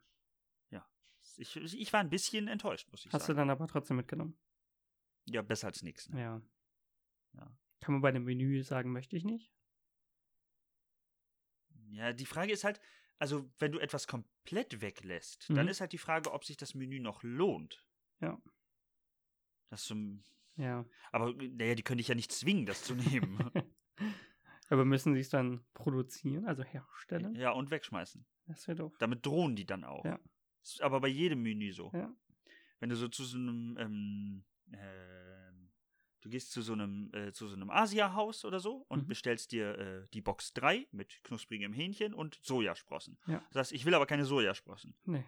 [1.39, 3.39] Ich, ich war ein bisschen enttäuscht, muss ich Hast du sagen.
[3.39, 4.37] dann aber trotzdem mitgenommen.
[5.25, 6.11] ja, besser als nichts.
[6.11, 6.21] Ne?
[6.21, 6.43] Ja.
[7.33, 7.57] Ja.
[7.81, 9.51] Kann man bei dem Menü sagen, möchte ich nicht?
[11.89, 12.79] Ja, die Frage ist halt,
[13.18, 15.70] also wenn du etwas komplett weglässt, dann Mhm.
[15.70, 17.85] ist halt die Frage, ob sich das Menü noch lohnt.
[18.20, 18.40] Ja.
[19.70, 20.22] Das zum,
[20.57, 20.85] Ja.
[21.12, 23.38] aber naja, die können dich ja nicht zwingen, das zu nehmen.
[24.68, 27.35] aber müssen sie es dann produzieren, also herstellen?
[27.35, 28.24] ja, und wegschmeißen.
[28.46, 28.96] Das wäre doof.
[28.98, 30.05] Damit drohen die dann auch.
[30.05, 30.18] Ja.
[30.62, 31.90] Ist aber bei jedem Menü so.
[31.94, 32.14] Ja.
[32.81, 35.34] Wenn du so zu so einem, ähm, ähm,
[36.25, 39.07] du gehst zu so einem, äh, zu so einem Asia-Haus oder so und Mhm.
[39.09, 43.17] bestellst dir äh, die Box 3 mit knusprigem Hähnchen und Sojasprossen.
[43.29, 43.39] Ja.
[43.39, 44.95] Du sagst, ich will aber keine Sojasprossen.
[45.05, 45.25] Nee.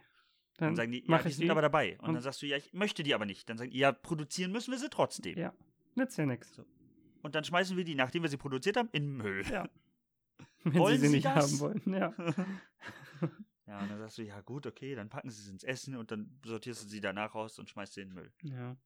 [0.58, 1.50] Dann, Dann, sagen die, ja, die ich sind die.
[1.50, 1.98] aber dabei.
[2.00, 3.48] Und, und- dann sagst du, ja, ich möchte die aber nicht.
[3.48, 5.38] Dann sagen die, ja, produzieren müssen wir sie trotzdem.
[5.38, 5.52] Ja.
[5.94, 6.54] Nützt ja nichts.
[6.54, 6.64] So.
[7.22, 9.44] Und dann schmeißen wir die, nachdem wir sie produziert haben, in Müll.
[9.50, 9.68] Ja.
[10.64, 11.52] Wenn Wollen sie sie Sie nicht das?
[11.52, 11.82] haben wollen.
[11.92, 12.14] Ja.
[13.68, 16.12] Ja, und dann sagst du, ja gut, okay, dann packen sie es ins Essen und
[16.12, 18.32] dann sortierst du sie danach raus und schmeißt sie in den Müll.
[18.42, 18.76] ja.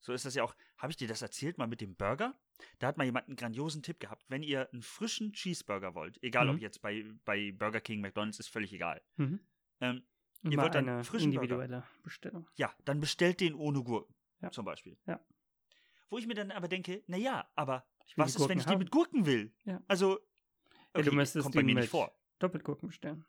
[0.00, 0.54] So ist das ja auch.
[0.78, 2.38] Habe ich dir das erzählt mal mit dem Burger?
[2.78, 4.24] Da hat mal jemand einen grandiosen Tipp gehabt.
[4.28, 6.54] Wenn ihr einen frischen Cheeseburger wollt, egal Mhm.
[6.54, 9.02] ob jetzt bei, bei Burger King, McDonalds, ist völlig egal.
[9.16, 9.40] Mhm.
[9.80, 10.02] Ähm,
[10.44, 11.42] Ihr wollt dann eine frischen Burger.
[11.42, 12.48] individuelle Bestellung.
[12.54, 14.14] ja, dann bestellt den ohne Gurken.
[14.40, 14.50] Ja.
[14.52, 14.96] Zum Beispiel.
[15.06, 15.20] Ja.
[16.10, 18.70] Wo ich mir dann aber denke, naja, aber Ich was ist, wenn Gurken ich die
[18.70, 18.78] haben.
[18.78, 19.52] mit Gurken will?
[19.64, 19.82] Ja.
[19.88, 20.20] Also,
[20.94, 22.16] Ja, du okay, müsstest kommt bei mir nicht vor.
[22.38, 23.26] Doppelgurken bestellen.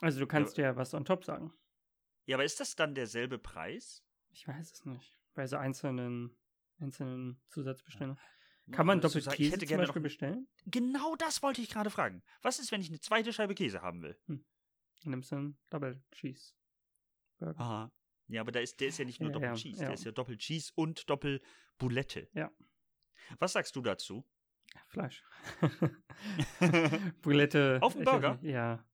[0.00, 1.52] Also du kannst ja was on top sagen.
[2.26, 4.02] Ja, aber ist das dann derselbe Preis?
[4.32, 5.18] Ich weiß es nicht.
[5.34, 6.36] Bei so einzelnen,
[6.78, 8.18] einzelnen Zusatzbestellungen.
[8.70, 10.48] Kann man du doppelt sagen, Käse zum Beispiel bestellen?
[10.66, 12.22] Genau das wollte ich gerade fragen.
[12.42, 14.18] Was ist, wenn ich eine zweite Scheibe Käse haben will?
[14.26, 14.44] Dann
[15.04, 16.54] nimmst du einen Double Cheese
[17.38, 17.60] Burger.
[17.60, 17.92] Aha.
[18.28, 19.86] Ja, aber da ist, der ist ja nicht nur Ja, Doppel ja, Cheese, ja.
[19.86, 21.42] der ist ja Doppel Cheese und Doppel
[21.78, 22.28] Boulette.
[22.32, 22.50] Ja.
[23.38, 24.24] Was sagst du dazu?
[24.86, 25.22] Fleisch.
[27.22, 27.78] Boulette.
[27.82, 28.38] Auf dem Burger?
[28.42, 28.84] Ja.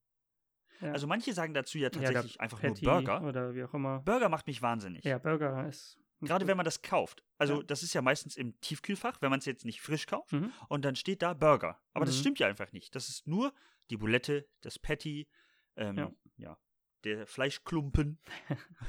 [0.80, 0.92] Ja.
[0.92, 3.22] Also manche sagen dazu ja Ja, tatsächlich einfach Patty nur Burger.
[3.22, 4.00] Oder wie auch immer.
[4.00, 5.04] Burger macht mich wahnsinnig.
[5.04, 5.98] Ja, Burger ist.
[6.20, 6.48] Gerade gut.
[6.50, 7.22] wenn man das kauft.
[7.38, 7.62] Also Ja.
[7.62, 10.32] das ist ja meistens im Tiefkühlfach, wenn man es jetzt nicht frisch kauft.
[10.32, 10.52] Mhm.
[10.68, 11.80] Und dann steht da Burger.
[11.94, 12.20] Aber das Mhm.
[12.20, 12.94] stimmt ja einfach nicht.
[12.96, 13.52] Das ist nur
[13.90, 15.28] die Boulette, das Patty,
[15.76, 16.12] ähm, ja.
[16.36, 16.58] Ja.
[17.04, 18.18] der Fleischklumpen.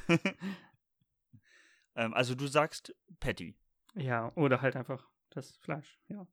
[1.95, 3.55] ähm, also du sagst Patty.
[3.95, 5.99] Ja, oder halt einfach das Fleisch.
[6.07, 6.25] Ja,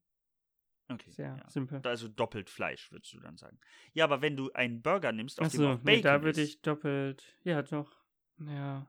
[0.89, 1.11] Okay.
[1.11, 1.51] sehr ja.
[1.51, 1.81] simpel.
[1.85, 3.59] Also doppelt Fleisch, würdest du dann sagen.
[3.93, 6.43] Ja, aber wenn du einen Burger nimmst, auf dem Achso, auch nee, Bacon da würde
[6.43, 7.37] ich doppelt.
[7.43, 7.97] Ja, doch.
[8.39, 8.89] Ja.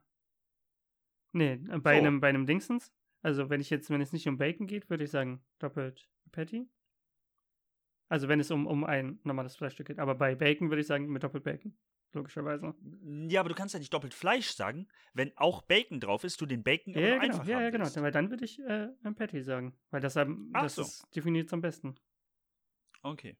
[1.32, 1.98] Nee, äh, bei So.
[1.98, 2.92] einem bei einem Dingsens.
[3.22, 6.68] Also wenn ich jetzt, wenn es nicht um Bacon geht, würde ich sagen doppelt Patty.
[8.08, 9.98] Also wenn es um, um ein normales Fleischstück geht.
[9.98, 11.76] Aber bei Bacon würde ich sagen mit doppelt Bacon.
[12.12, 12.74] Logischerweise.
[13.28, 16.46] Ja, aber du kannst ja nicht doppelt Fleisch sagen, wenn auch Bacon drauf ist, du
[16.46, 17.42] den Bacon Ja, ja, genau.
[17.42, 17.84] Ja, ja, genau.
[17.96, 19.76] Weil dann würde ich äh, ein Patty sagen.
[19.90, 20.82] Weil das, Ach das so.
[20.82, 21.96] ist definiert am besten.
[23.02, 23.36] Okay.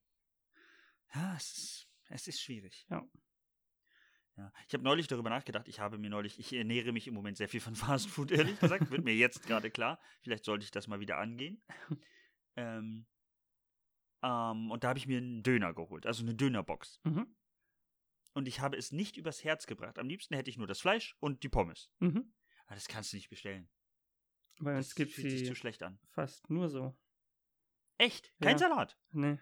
[1.15, 2.87] Ja, es ist, es ist schwierig.
[2.91, 3.09] Ja.
[4.37, 4.53] Ja.
[4.69, 7.49] Ich habe neulich darüber nachgedacht, ich habe mir neulich, ich ernähre mich im Moment sehr
[7.49, 8.91] viel von Fast Food, ehrlich gesagt.
[8.91, 9.99] Wird mir jetzt gerade klar.
[10.21, 11.63] Vielleicht sollte ich das mal wieder angehen.
[12.57, 13.07] ähm,
[14.23, 17.01] ähm, und da habe ich mir einen Döner geholt, also eine Dönerbox.
[17.05, 17.35] Mhm.
[18.39, 19.99] Und ich habe es nicht übers Herz gebracht.
[19.99, 21.91] Am liebsten hätte ich nur das Fleisch und die Pommes.
[21.99, 22.33] Mhm.
[22.67, 23.69] Aber das kannst du nicht bestellen.
[24.61, 25.99] Bei uns gibt fühlt sich sie zu schlecht an.
[26.11, 26.97] fast nur so.
[27.97, 28.33] Echt?
[28.41, 28.59] Kein Ja.
[28.59, 28.97] Salat?
[29.11, 29.41] Nee.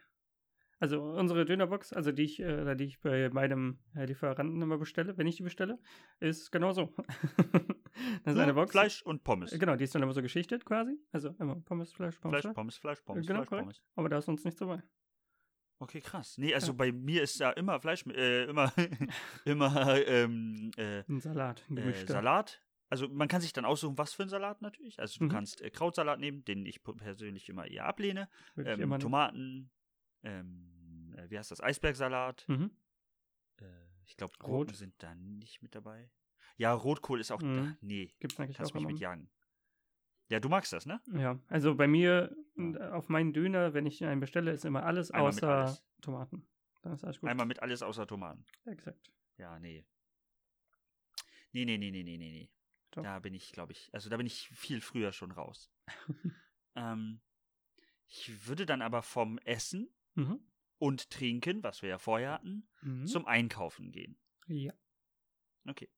[0.79, 5.19] Also unsere Dönerbox, also die ich, äh, die ich bei meinem äh, Lieferanten immer bestelle,
[5.19, 5.79] wenn ich die bestelle,
[6.19, 6.95] ist genau so.
[8.25, 8.71] das ist eine Box.
[8.71, 9.51] Fleisch und Pommes.
[9.59, 10.99] Genau, die ist dann immer so geschichtet quasi.
[11.13, 12.55] Also immer Pommes, Fleisch, Pommes, Fleisch, Fleisch.
[12.55, 13.65] Pommes, Fleisch, Pommes, genau, Fleisch, korrekt.
[13.65, 13.83] Pommes.
[13.95, 14.83] Aber da ist uns nichts dabei.
[15.79, 16.39] Okay, krass.
[16.39, 16.73] Nee, also Ja.
[16.73, 18.73] bei mir ist da immer Fleisch, äh, immer,
[19.45, 22.07] immer ähm, äh, Ein Salat, ein äh.
[22.07, 22.63] Salat.
[22.89, 24.99] Also man kann sich dann aussuchen, was für ein Salat natürlich.
[25.01, 25.29] Also du Mhm.
[25.31, 28.29] kannst äh, Krautsalat nehmen, den ich persönlich immer eher ablehne.
[28.57, 28.99] Ähm, immer.
[29.01, 29.71] Tomaten,
[30.23, 32.45] ähm, äh, wie heißt das, Eisbergsalat.
[32.49, 32.71] Mhm.
[33.61, 33.65] Äh,
[34.07, 34.47] ich glaube, Rot.
[34.69, 36.09] Gurken sind da nicht mit dabei.
[36.57, 37.57] Ja, Rotkohl ist auch Mhm.
[37.57, 37.77] da.
[37.81, 38.93] Nee, Gibt's eigentlich kannst auch mich immer.
[40.29, 41.01] Ja, du magst das, ne?
[41.13, 45.11] Ja, also bei mir äh, auf meinen Döner, wenn ich einen bestelle, ist immer alles
[45.11, 45.85] Einmal außer alles.
[46.01, 46.47] Tomaten.
[46.83, 47.31] Dann ist alles gut.
[47.31, 48.45] Einmal mit alles außer Tomaten.
[48.65, 49.13] Exakt.
[49.39, 49.85] Ja, nee.
[51.53, 52.51] Nee, nee, nee, nee, nee, nee, nee.
[52.91, 53.03] Doch.
[53.03, 55.71] Da bin ich, glaube ich, also da bin ich viel früher schon raus.
[56.75, 57.21] ähm,
[58.09, 60.41] ich würde dann aber vom Essen Mhm.
[60.79, 63.07] und Trinken, was wir ja vorher hatten, Mhm.
[63.07, 64.19] zum Einkaufen gehen.
[64.47, 64.73] ja.
[65.69, 65.91] Okay.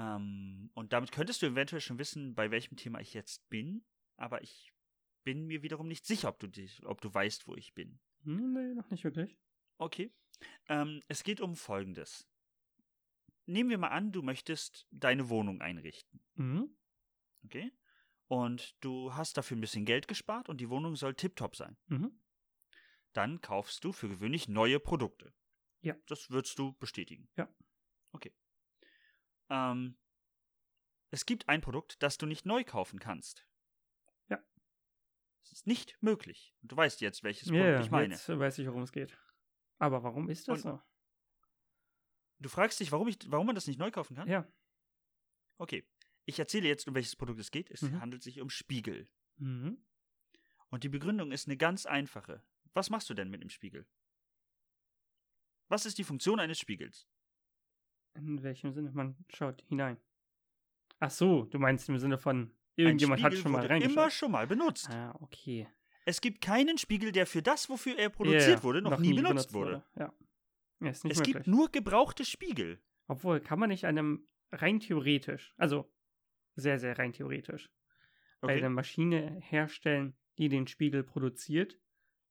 [0.00, 3.84] Ähm, und damit könntest du eventuell schon wissen, bei welchem Thema ich jetzt bin,
[4.16, 4.72] aber ich
[5.24, 8.00] bin mir wiederum nicht sicher, ob du, dich, ob du weißt, wo ich bin.
[8.24, 9.36] Hm, Nee, noch nicht wirklich.
[9.78, 10.10] Okay.
[10.68, 12.26] Ähm, es geht um Folgendes.
[13.46, 16.22] nehmen wir mal an, du möchtest deine Wohnung einrichten.
[16.34, 16.74] Mhm.
[17.44, 17.72] Okay?
[18.28, 21.76] Und du hast dafür ein bisschen Geld gespart und die Wohnung soll tiptop sein.
[21.88, 22.12] Mhm.
[23.12, 25.34] Dann kaufst du für gewöhnlich neue Produkte.
[25.82, 25.96] Ja.
[26.06, 27.28] Das würdest du bestätigen.
[27.36, 27.52] Ja.
[28.12, 28.32] Okay.
[29.50, 29.96] Ähm,
[31.10, 33.46] es gibt ein Produkt, das du nicht neu kaufen kannst.
[34.28, 34.42] Ja.
[35.42, 36.54] Es ist nicht möglich.
[36.62, 38.14] Du weißt jetzt, welches Produkt ja, ich meine.
[38.14, 39.18] jetzt weiß ich, worum es geht.
[39.78, 40.82] Aber warum ist das Und- so?
[42.38, 44.26] Du fragst dich, warum, ich, warum man das nicht neu kaufen kann?
[44.28, 44.50] Ja.
[45.58, 45.86] Okay.
[46.24, 47.70] Ich erzähle jetzt, um welches Produkt es geht.
[47.70, 48.00] Es Mhm.
[48.00, 49.10] handelt sich um Spiegel.
[49.36, 49.84] Mhm.
[50.70, 52.42] Und die Begründung ist eine ganz einfache.
[52.72, 53.86] Was machst du denn mit dem Spiegel?
[55.68, 57.08] Was ist die Funktion eines Spiegels?
[58.14, 58.90] In welchem Sinne?
[58.92, 59.96] Man schaut hinein.
[60.98, 63.96] Ach so, du meinst im Sinne von, irgendjemand hat schon mal wurde reingeschaut.
[63.96, 64.90] immer schon mal benutzt.
[64.90, 65.66] Ah, okay.
[66.04, 69.14] Es gibt keinen Spiegel, der für das, wofür er produziert Ja, ja, wurde, noch, nie
[69.14, 69.84] benutzt, wurde.
[69.96, 70.06] Ja.
[70.06, 70.12] ja,
[70.80, 71.34] nicht Es möglich.
[71.34, 72.80] gibt nur gebrauchte Spiegel.
[73.06, 75.90] Obwohl, kann man nicht einem rein theoretisch, also
[76.56, 77.70] sehr, sehr rein theoretisch,
[78.42, 78.54] Okay.
[78.56, 81.78] eine Maschine herstellen, die den Spiegel produziert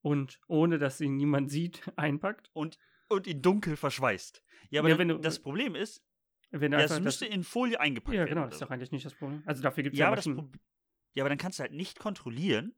[0.01, 2.49] und ohne dass ihn niemand sieht, einpackt?
[2.53, 2.79] Und,
[3.09, 4.43] und in dunkel verschweißt.
[4.69, 6.03] Ja, aber Ja, dann, wenn du- das Problem ist,
[6.51, 8.29] Wenn du ja, das, müsste in Folie eingepackt ja, werden.
[8.29, 9.43] genau, oder das ist doch eigentlich nicht das Problem.
[9.45, 10.25] Also dafür gibt es ja, ja, aber das
[11.15, 12.73] ja, aber dann kannst du halt nicht kontrollieren.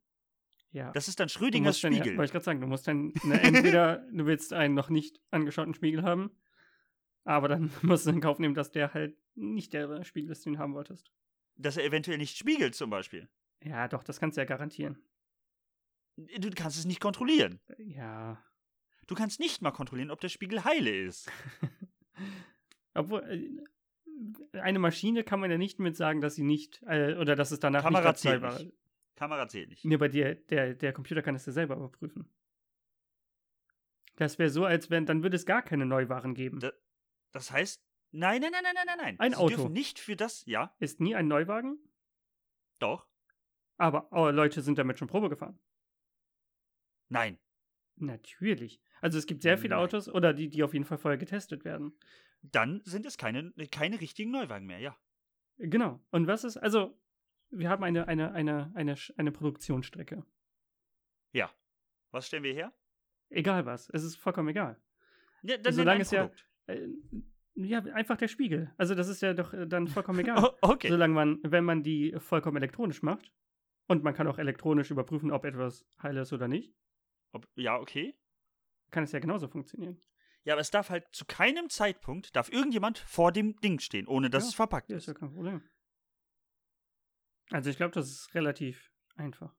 [0.72, 0.92] ja.
[0.94, 2.18] Das ist dann Schrödingers dann, ja, Spiegel.
[2.18, 5.74] wollte ich gerade sagen, du musst dann ne, entweder du willst einen noch nicht angeschauten
[5.74, 6.32] Spiegel haben,
[7.24, 10.54] aber dann musst du in Kauf nehmen, dass der halt nicht der Spiegel ist, den
[10.54, 11.12] du haben wolltest.
[11.56, 13.30] dass er eventuell nicht spiegelt, zum Beispiel.
[13.64, 14.98] Ja, doch, das kannst du ja garantieren.
[16.18, 17.60] Du kannst es nicht kontrollieren.
[17.78, 18.44] Ja.
[19.12, 21.30] Du kannst nicht mal kontrollieren, ob der Spiegel heile ist.
[22.94, 23.22] Obwohl,
[24.54, 27.52] äh, eine Maschine kann man ja nicht mit sagen, dass sie nicht, äh, oder dass
[27.52, 28.74] es danach Kamera nicht zählt Neuware- nicht.
[29.16, 29.84] Kamera zählt nicht.
[29.84, 32.30] Nee, bei dir, der, der Computer kann es ja selber überprüfen.
[34.16, 36.62] Das wäre so, als wenn, dann würde es gar keine Neuwaren geben.
[36.62, 36.72] Da-
[37.34, 39.20] Das heißt, nein, nein, nein, nein, nein, nein, nein.
[39.20, 39.56] Ein Sie Auto.
[39.58, 41.80] dürfen nicht für das, ja, Ist nie ein Neuwagen,
[42.80, 43.08] doch,
[43.78, 45.60] aber oh, Leute sind damit schon Probe gefahren.
[47.10, 47.38] nein.
[48.02, 48.82] Natürlich.
[49.02, 49.84] Also es gibt sehr viele Nein.
[49.84, 51.94] Autos oder die, die auf jeden Fall vorher getestet werden.
[52.42, 54.98] Dann sind es keine, keine richtigen Neuwagen mehr, ja.
[55.58, 56.04] Genau.
[56.10, 56.98] Und was ist, also,
[57.52, 60.26] wir haben eine, eine, eine, eine, eine Produktionsstrecke.
[62.12, 62.74] Was stellen wir her?
[63.30, 63.90] Egal was.
[63.90, 64.78] Es ist vollkommen egal.
[65.44, 66.46] Ja, dann Solange es ja- Produkt.
[66.68, 66.88] Äh,
[67.56, 68.72] ja, einfach der Spiegel.
[68.78, 70.38] Also das ist ja doch äh, dann vollkommen egal.
[70.44, 70.90] Oh, okay.
[70.90, 73.32] Solange man, wenn man die vollkommen elektronisch macht,
[73.88, 76.74] und man kann auch elektronisch überprüfen, ob etwas heil ist oder nicht,
[77.32, 78.16] Ob, ja, okay.
[78.92, 80.02] kann es ja genauso funktionieren.
[80.44, 84.30] Ja, aber es darf halt zu keinem Zeitpunkt, darf irgendjemand vor dem Ding stehen, ohne
[84.30, 85.04] dass Ja, es verpackt Ja, ist.
[85.04, 85.62] ist ja kein Problem.
[87.52, 89.54] Also ich glaube, das ist relativ einfach.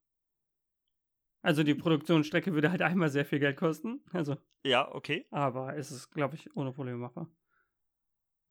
[1.43, 4.01] Also die Produktionsstrecke würde halt einmal sehr viel Geld kosten.
[4.13, 5.27] Also, Ja, okay.
[5.31, 7.29] aber es ist, glaube ich, ohne Probleme machbar.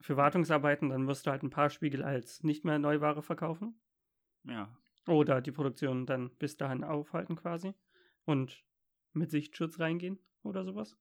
[0.02, 3.80] Für Wartungsarbeiten, dann wirst du halt ein paar Spiegel als nicht mehr Neuware verkaufen.
[4.44, 4.76] Ja.
[5.08, 7.74] Oder die Produktion dann bis dahin aufhalten quasi.
[8.26, 8.64] Und
[9.14, 10.98] mit Sichtschutz reingehen oder sowas.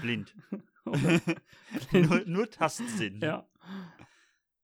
[0.00, 0.34] Blind.
[0.84, 1.20] Oder
[1.92, 3.20] nur, nur Tastsinn.
[3.20, 3.48] ja.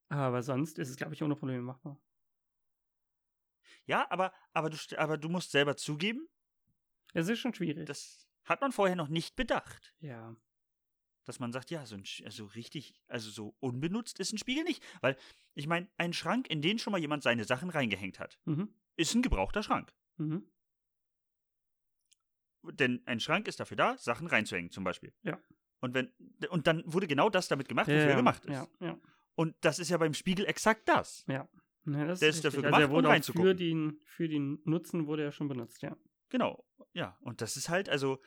[0.08, 2.00] Aber sonst ist es, glaube ich, ohne Probleme machbar.
[3.86, 6.28] Ja, aber, aber, du, aber du musst selber zugeben,
[7.14, 7.86] Es ist schon schwierig.
[7.86, 9.94] das hat man vorher noch nicht bedacht.
[10.00, 10.36] ja.
[11.24, 14.64] Dass man sagt, ja, so, ein, Sch- also richtig, also so unbenutzt ist ein Spiegel
[14.64, 14.82] nicht.
[15.02, 15.16] Weil,
[15.54, 18.74] ich meine, ein Schrank, in den schon mal jemand seine Sachen reingehängt hat, Mhm.
[18.96, 19.94] ist ein gebrauchter Schrank.
[20.16, 20.50] Mhm.
[22.64, 25.12] Denn ein Schrank ist dafür da, Sachen reinzuhängen, zum Beispiel.
[25.22, 25.38] Ja.
[25.80, 26.12] Und wenn,
[26.50, 28.52] und dann wurde genau das damit gemacht, wofür ja, er gemacht ist.
[28.52, 29.00] Ja, ja.
[29.34, 31.24] Und das ist ja beim Spiegel exakt das.
[31.26, 31.48] Ja,
[31.84, 32.42] das Der ist richtig.
[32.42, 33.48] dafür also gemacht, wurde um reinzugucken.
[33.50, 35.96] für den, für den Nutzen wurde er schon benutzt, ja.
[36.28, 37.16] Genau, ja.
[37.20, 38.20] Und das ist halt, also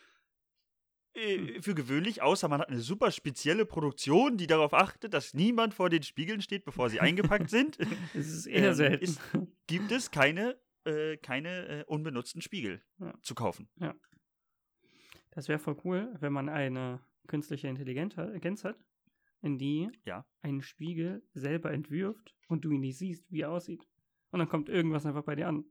[1.13, 1.63] äh, Hm.
[1.63, 5.89] für gewöhnlich, außer man hat eine super spezielle Produktion, die darauf achtet, dass niemand vor
[5.89, 7.77] den Spiegeln steht, bevor sie eingepackt sind,
[8.13, 9.03] Es ist eher Ähm, selten.
[9.05, 9.21] ist-
[9.67, 13.13] gibt es keine, äh, keine äh, unbenutzten Spiegel Ja.
[13.21, 13.69] zu kaufen.
[15.35, 18.79] Das wäre voll cool, wenn man eine künstliche Intelligenz hat,
[19.41, 20.25] in die Ja.
[20.41, 23.87] einen Spiegel selber entwirft und du ihn nicht siehst, wie er aussieht.
[24.31, 25.65] Und dann kommt irgendwas einfach bei dir an.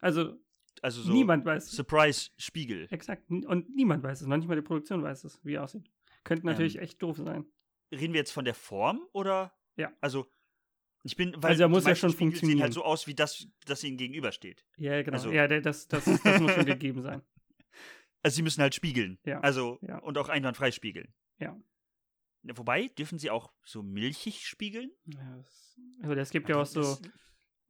[0.00, 0.36] Also
[0.82, 1.72] Also so niemand weiß es.
[1.72, 2.86] Surprise-Spiegel.
[2.90, 3.28] Exakt.
[3.30, 4.26] Und niemand weiß es.
[4.26, 5.90] Noch nicht mal die Produktion weiß es, wie er aussieht.
[6.24, 7.44] Könnte natürlich Ähm, echt doof sein.
[7.92, 9.52] Reden wir jetzt von der Form oder?
[9.76, 9.92] Ja.
[10.00, 10.26] Also,
[11.02, 12.62] ich bin, weil Also er muss ja schon Spiegel sehen funktionieren.
[12.62, 14.64] halt so aus, wie das, das ihnen gegenübersteht.
[14.76, 15.16] Ja, genau.
[15.16, 17.22] also- ja, das, das, das muss schon gegeben sein.
[18.22, 19.18] Also sie müssen halt spiegeln.
[19.24, 19.40] Ja.
[19.40, 19.98] Also, Ja.
[19.98, 21.14] und auch einwandfrei spiegeln.
[21.38, 21.58] Ja.
[22.42, 24.90] Wobei, dürfen sie auch so milchig spiegeln?
[25.06, 26.98] Ja, das, aber es gibt ja auch so,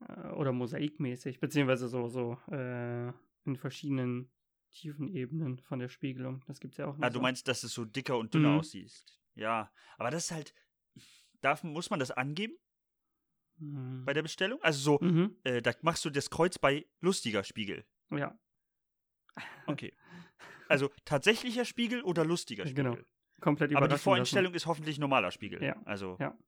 [0.07, 3.09] äh, oder mosaikmäßig, beziehungsweise so, so äh,
[3.45, 4.31] in verschiedenen
[4.71, 6.43] Tiefenebenen von der Spiegelung.
[6.47, 7.03] Das gibt es ja auch noch.
[7.05, 7.21] Ah, du so.
[7.21, 8.59] meinst, dass es so dicker und dünner Mhm.
[8.59, 8.91] aussieht.
[9.35, 10.53] Ja, aber das ist halt,
[11.41, 12.53] darf, muss man das angeben
[13.57, 14.05] Mhm.
[14.05, 14.61] bei der Bestellung?
[14.61, 15.35] Also so, Mhm.
[15.43, 17.85] äh, da machst du das Kreuz bei lustiger Spiegel.
[18.09, 18.37] Ja,
[19.67, 19.93] Okay.
[20.71, 22.83] Also tatsächlicher Spiegel oder lustiger Spiegel?
[22.85, 22.97] Genau.
[23.41, 25.61] komplett Aber die Voreinstellung ist hoffentlich normaler Spiegel.
[25.63, 25.75] Ja.
[25.85, 26.27] Also Ja.
[26.29, 26.43] lassen.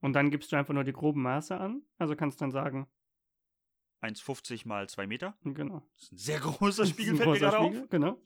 [0.00, 1.82] Und dann gibst du einfach nur die groben Maße an.
[1.98, 2.88] Also kannst dann sagen,
[4.00, 5.36] 1,50 mal 2 Meter.
[5.44, 5.82] genau.
[5.94, 7.88] Das ist ein sehr großer Spiegel, fällt mir gerade Spiegel, auf.
[7.90, 8.22] Genau.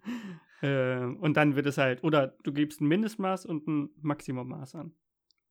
[0.62, 4.96] Ähm, und dann wird es halt, oder du gibst ein Mindestmaß und ein Maximummaß an.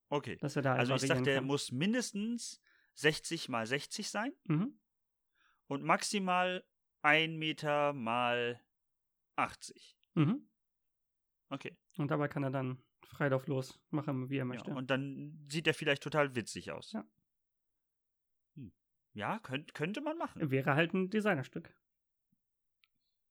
[0.10, 0.38] Okay.
[0.38, 1.46] Dass er da halt Also ich sag, der kann.
[1.46, 2.60] muss mindestens
[2.96, 4.80] 60 mal 60 sein Mhm.
[5.68, 6.64] und maximal
[7.04, 8.60] 1 Meter mal
[9.36, 9.98] 80.
[10.16, 10.48] Mhm.
[11.50, 11.78] Okay.
[11.98, 14.72] Und dabei kann er dann frei drauf los machen, wie er Ja, möchte.
[14.74, 16.92] und dann sieht er vielleicht total witzig aus.
[16.92, 17.08] Ja.
[18.56, 18.74] Hm.
[19.14, 20.50] Ja, könnt, könnte man machen.
[20.52, 21.76] Wäre halt ein Designerstück.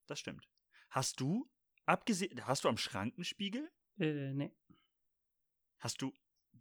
[0.07, 0.49] Das stimmt.
[0.90, 1.51] Hast du,
[1.87, 3.71] abgesehen, hast du am Schrank einen Spiegel?
[3.99, 4.55] Äh, nee.
[5.81, 6.12] Hast du,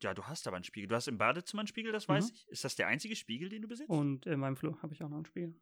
[0.02, 0.88] ja, du hast aber einen Spiegel.
[0.88, 2.36] Du hast im Badezimmer einen Spiegel, das weiß Mhm.
[2.36, 2.48] ich.
[2.48, 3.90] Ist das der einzige Spiegel, den du besitzt?
[3.90, 5.60] Und in meinem Flur habe ich auch noch ein Spiegel.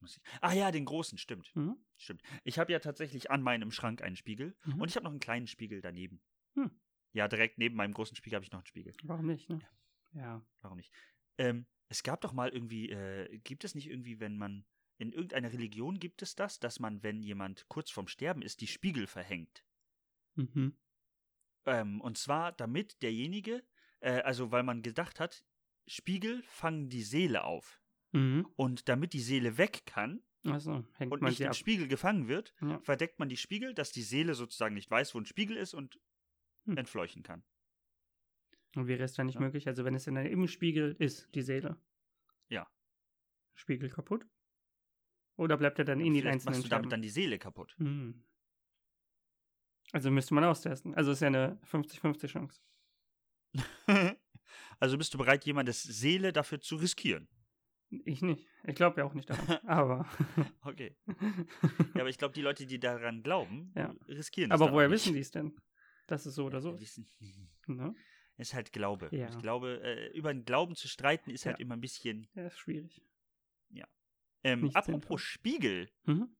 [0.00, 1.54] Muss ich- Ah ja, den großen, stimmt.
[1.54, 1.76] Mhm.
[1.96, 2.22] Stimmt.
[2.44, 4.80] Ich habe ja tatsächlich an meinem Schrank einen Spiegel Mhm.
[4.80, 6.22] und ich habe noch einen kleinen Spiegel daneben.
[6.54, 6.70] Hm.
[7.12, 8.94] Ja, direkt neben meinem großen Spiegel habe ich noch einen Spiegel.
[9.04, 9.60] Warum nicht, ne?
[10.12, 10.44] Ja.
[10.60, 10.92] Warum nicht?
[11.38, 14.64] Ähm, es gab doch mal irgendwie, äh, gibt es nicht irgendwie, wenn man,
[14.98, 18.66] in irgendeiner Religion gibt es das, dass man, wenn jemand kurz vorm Sterben ist, die
[18.66, 19.64] Spiegel verhängt.
[20.34, 20.76] Mhm.
[21.66, 23.64] Ähm, und zwar, damit derjenige,
[24.00, 25.44] äh, also weil man gedacht hat,
[25.86, 27.79] Spiegel fangen die Seele auf.
[28.12, 28.46] Mhm.
[28.56, 31.54] Und damit die Seele weg kann hängt und man nicht im ab.
[31.54, 32.80] Spiegel gefangen wird, Ja.
[32.80, 36.00] verdeckt man die Spiegel, dass die Seele sozusagen nicht weiß, wo ein Spiegel ist und
[36.66, 36.76] Hm.
[36.76, 37.42] entfleuchen kann.
[38.76, 39.40] Und wäre es dann nicht Ja.
[39.40, 41.76] möglich, also wenn es in der, im Spiegel ist, die Seele?
[42.48, 42.68] Ja.
[43.54, 44.26] Spiegel kaputt?
[45.36, 46.90] Oder bleibt er dann in den einzelnen machst du damit Scherben?
[46.90, 47.74] dann die Seele kaputt.
[47.78, 48.22] Hm.
[49.92, 50.94] Also müsste man austesten.
[50.94, 52.60] Also ist ja eine 50-50 Chance.
[54.78, 57.28] also bist du bereit, jemandes Seele dafür zu riskieren?
[58.04, 58.46] Ich nicht.
[58.64, 59.58] Ich glaube ja auch nicht daran.
[59.66, 60.06] Aber.
[60.62, 60.96] Okay.
[61.94, 63.94] Ja, aber ich glaube, die Leute, die daran glauben, Ja.
[64.08, 64.96] riskieren das aber woher nicht.
[65.04, 65.56] wissen die es denn?
[66.06, 67.08] Dass es so oder so wissen-
[67.66, 67.94] Ne?
[68.36, 69.08] Ist halt Glaube.
[69.12, 69.28] Ja.
[69.28, 71.62] Ich glaube, äh, über den Glauben zu streiten, ist halt Ja.
[71.64, 72.28] immer ein bisschen.
[72.34, 73.02] Ja, ist schwierig.
[74.42, 75.18] Ähm, Nicht apropos sinnvoll.
[75.18, 75.90] Spiegel.
[76.04, 76.34] Mhm.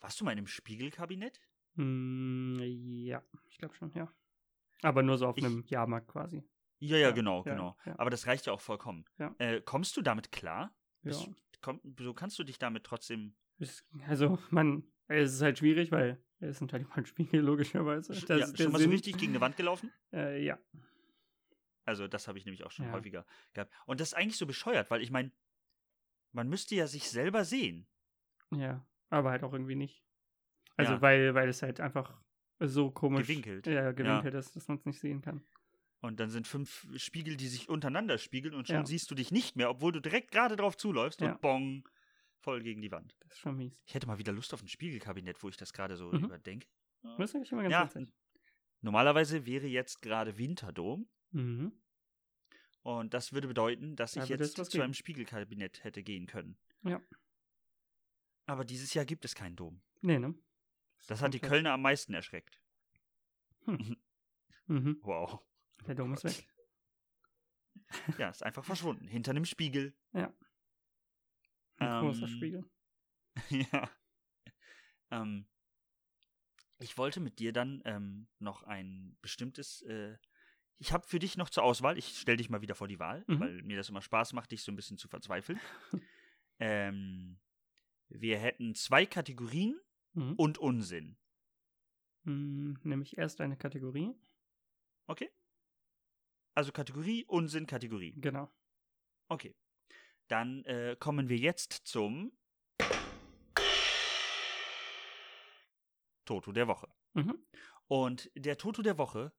[0.00, 1.38] Warst du mal in einem Spiegelkabinett?
[1.74, 2.56] Hm,
[3.04, 4.10] ja, ich glaube schon, ja.
[4.80, 6.42] Aber nur so auf Ich- einem Jahrmarkt quasi.
[6.78, 7.76] Ja, ja, genau, genau.
[7.96, 9.04] Aber das reicht ja auch vollkommen.
[9.38, 10.74] Äh, kommst du damit klar?
[11.02, 11.30] Bist,
[11.62, 13.36] komm, so kannst du dich damit trotzdem.
[14.06, 18.12] Also, man, es ist halt schwierig, weil es sind halt immer ein Spiegel, logischerweise.
[18.26, 19.90] Das ja, schon mal so richtig gegen eine Wand gelaufen?
[20.12, 20.58] Äh, ja.
[21.84, 22.92] Also, das habe ich nämlich auch schon Ja.
[22.92, 23.72] häufiger gehabt.
[23.86, 25.30] Und das ist eigentlich so bescheuert, weil ich meine,
[26.32, 27.86] man müsste ja sich selber sehen.
[28.50, 30.04] Ja, aber halt auch irgendwie nicht.
[30.76, 31.00] Also, Ja.
[31.02, 32.20] weil, weil es halt einfach
[32.60, 33.66] so komisch Gewinkelt.
[33.66, 35.44] Ja, gewinkelt ist, dass man es nicht sehen kann.
[36.00, 38.86] Und dann sind fünf Spiegel, die sich untereinander spiegeln und schon Ja.
[38.86, 41.32] siehst du dich nicht mehr, obwohl du direkt gerade drauf zuläufst Ja.
[41.32, 41.88] und bong,
[42.38, 43.16] voll gegen die Wand.
[43.20, 43.80] Das ist schon mies.
[43.86, 46.24] Ich hätte mal wieder Lust auf ein Spiegelkabinett, wo ich das gerade so Mhm.
[46.24, 46.68] überdenke.
[47.02, 47.84] Das ist eigentlich immer ganz Ja.
[47.84, 48.14] witzig.
[48.82, 51.72] Normalerweise wäre jetzt gerade Winterdom Mhm.
[52.82, 56.26] und das würde bedeuten, dass Da ich es jetzt was zu einem Spiegelkabinett hätte gehen
[56.26, 56.58] können.
[56.84, 57.00] Ja.
[58.44, 59.82] Aber dieses Jahr gibt es keinen Dom.
[60.02, 60.34] Nee, ne?
[61.08, 62.60] Das hat die Kölner am meisten erschreckt.
[64.68, 64.98] Mhm.
[65.02, 65.40] Wow.
[65.86, 66.46] Der Dom ist weg.
[68.18, 69.06] Ja, ist einfach verschwunden.
[69.06, 69.94] Hinter einem Spiegel.
[70.12, 70.32] Ein
[71.78, 72.64] großer Ähm, Spiegel.
[73.72, 73.90] ja.
[75.10, 75.46] Ähm,
[76.78, 79.82] ich wollte mit dir dann ähm, noch ein bestimmtes.
[79.82, 80.16] Äh,
[80.78, 81.96] ich habe für dich noch zur Auswahl.
[81.96, 83.40] Ich stelle dich mal wieder vor die Wahl, Mhm.
[83.40, 85.60] weil mir das immer Spaß macht, dich so ein bisschen zu verzweifeln.
[86.58, 87.38] ähm,
[88.08, 89.78] wir hätten zwei Kategorien
[90.14, 90.32] Mhm.
[90.36, 91.16] und Unsinn.
[92.24, 92.78] Mhm.
[92.82, 94.14] Nämlich erst eine Kategorie.
[95.06, 95.30] Okay?
[96.56, 98.14] Also Kategorie, Unsinn, Kategorie.
[98.16, 98.50] Genau.
[99.28, 99.54] Okay.
[100.28, 102.32] Dann äh, kommen wir jetzt zum
[106.24, 106.88] Toto der Woche.
[107.12, 107.46] Mhm.
[107.88, 109.34] Und der Toto der Woche,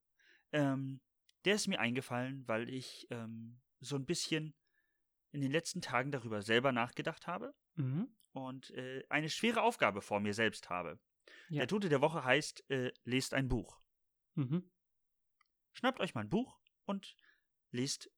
[0.51, 1.01] ähm,
[1.44, 4.54] der ist mir eingefallen, weil ich ähm, so ein bisschen
[5.31, 8.15] in den letzten Tagen darüber selber nachgedacht habe Mhm.
[8.33, 11.00] und äh, eine schwere Aufgabe vor mir selbst habe.
[11.50, 11.60] Ja.
[11.62, 13.81] Der Tote der Woche heißt, äh, lest ein Buch.
[14.35, 14.69] Mhm.
[15.73, 17.15] Schnappt euch mal ein Buch und
[17.71, 18.10] lest,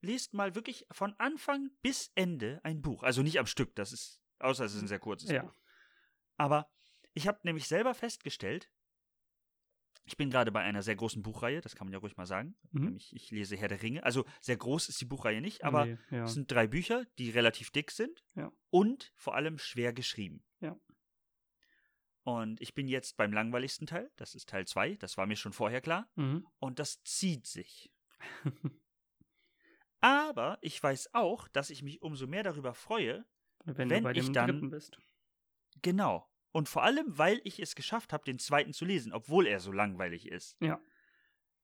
[0.00, 3.02] lest mal wirklich von Anfang bis Ende ein Buch.
[3.02, 5.42] Also nicht am Stück, das ist, außer es ist ein sehr kurzes Ja.
[5.42, 5.54] Buch.
[6.36, 6.70] Aber
[7.14, 8.70] ich habe nämlich selber festgestellt,
[10.04, 12.56] ich bin gerade bei einer sehr großen Buchreihe, das kann man ja ruhig mal sagen.
[12.70, 12.84] Mhm.
[12.84, 14.02] Nämlich, ich lese Herr der Ringe.
[14.04, 16.24] Also sehr groß ist die Buchreihe nicht, aber Nee, ja.
[16.24, 18.50] es sind drei Bücher, die relativ dick sind Ja.
[18.70, 20.42] und vor allem schwer geschrieben.
[20.60, 20.78] Ja.
[22.22, 25.52] Und ich bin jetzt beim langweiligsten Teil, das ist Teil 2, das war mir schon
[25.52, 26.08] vorher klar.
[26.14, 26.46] Mhm.
[26.58, 27.90] Und das zieht sich.
[30.00, 33.24] Aber ich weiß auch, dass ich mich umso mehr darüber freue,
[33.64, 34.98] Wenn, Wenn du bei ich dem dann- dritten bist.
[35.82, 36.30] genau.
[36.52, 39.70] Und vor allem, weil ich es geschafft habe, den zweiten zu lesen, obwohl er so
[39.70, 40.56] langweilig ist.
[40.60, 40.80] Ja.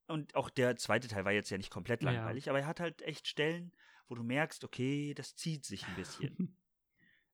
[0.09, 2.11] Und auch der zweite Teil war jetzt ja nicht komplett Ja.
[2.11, 3.72] langweilig, aber er hat halt echt Stellen,
[4.09, 6.59] wo du merkst, okay, das zieht sich ein bisschen.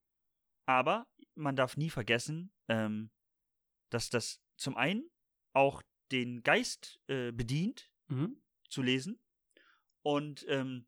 [0.65, 3.11] aber man darf nie vergessen, ähm,
[3.89, 5.09] dass das zum einen
[5.53, 8.41] auch den Geist äh, bedient, mhm.
[8.71, 9.19] Zu lesen
[10.01, 10.85] und ähm,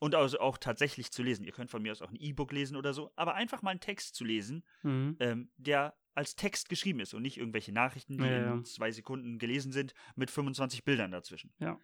[0.00, 1.44] und also auch tatsächlich zu lesen.
[1.44, 3.80] Ihr könnt von mir aus auch ein E-Book lesen oder so, aber einfach mal einen
[3.80, 5.16] Text zu lesen, Mhm.
[5.18, 8.54] ähm, der als Text geschrieben ist und nicht irgendwelche Nachrichten, die Ja, ja.
[8.54, 11.52] in zwei Sekunden gelesen sind, mit 25 Bildern dazwischen.
[11.58, 11.80] Ja.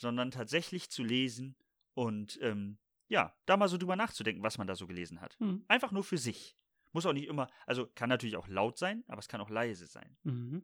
[0.00, 1.56] Sondern tatsächlich zu lesen
[1.94, 5.38] und ähm, ja, da mal so drüber nachzudenken, was man da so gelesen hat.
[5.40, 5.64] Mhm.
[5.68, 6.56] Einfach nur für sich.
[6.92, 9.86] Muss auch nicht immer, also kann natürlich auch laut sein, aber es kann auch leise
[9.86, 10.16] sein.
[10.24, 10.62] Mhm.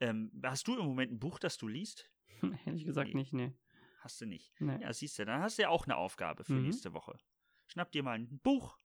[0.00, 2.10] Ähm, hast du im Moment ein Buch, das du liest?
[2.66, 3.14] Ehrlich gesagt Nee.
[3.14, 3.52] nicht, nee.
[4.00, 4.52] Hast du nicht.
[4.60, 4.78] nee.
[4.80, 6.62] Ja, siehst du, dann hast du ja auch eine Aufgabe für Mhm.
[6.64, 7.18] nächste Woche.
[7.66, 8.78] Schnapp dir mal ein Buch.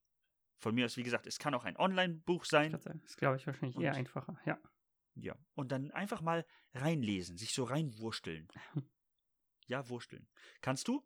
[0.57, 2.71] Von mir aus, wie gesagt, es kann auch ein Online-Buch sein.
[2.71, 4.39] Das ist, glaube ich, wahrscheinlich eher Und- einfacher.
[4.45, 4.59] Ja.
[5.15, 5.35] Ja.
[5.55, 8.47] Und dann einfach mal reinlesen, sich so reinwursteln.
[9.67, 10.27] Ja, wursteln.
[10.61, 11.01] Kannst du,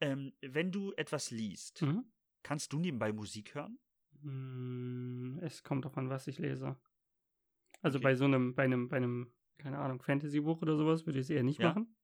[0.00, 2.04] ähm, wenn du etwas liest, Mhm.
[2.42, 3.78] kannst du nebenbei Musik hören?
[4.22, 6.76] Mm, Es kommt davon, was ich lese.
[7.80, 8.02] Also Okay.
[8.04, 11.30] bei so einem, bei einem, bei einem, keine Ahnung, Fantasy-Buch oder sowas würde ich es
[11.30, 11.68] eher nicht Ja.
[11.68, 11.96] machen.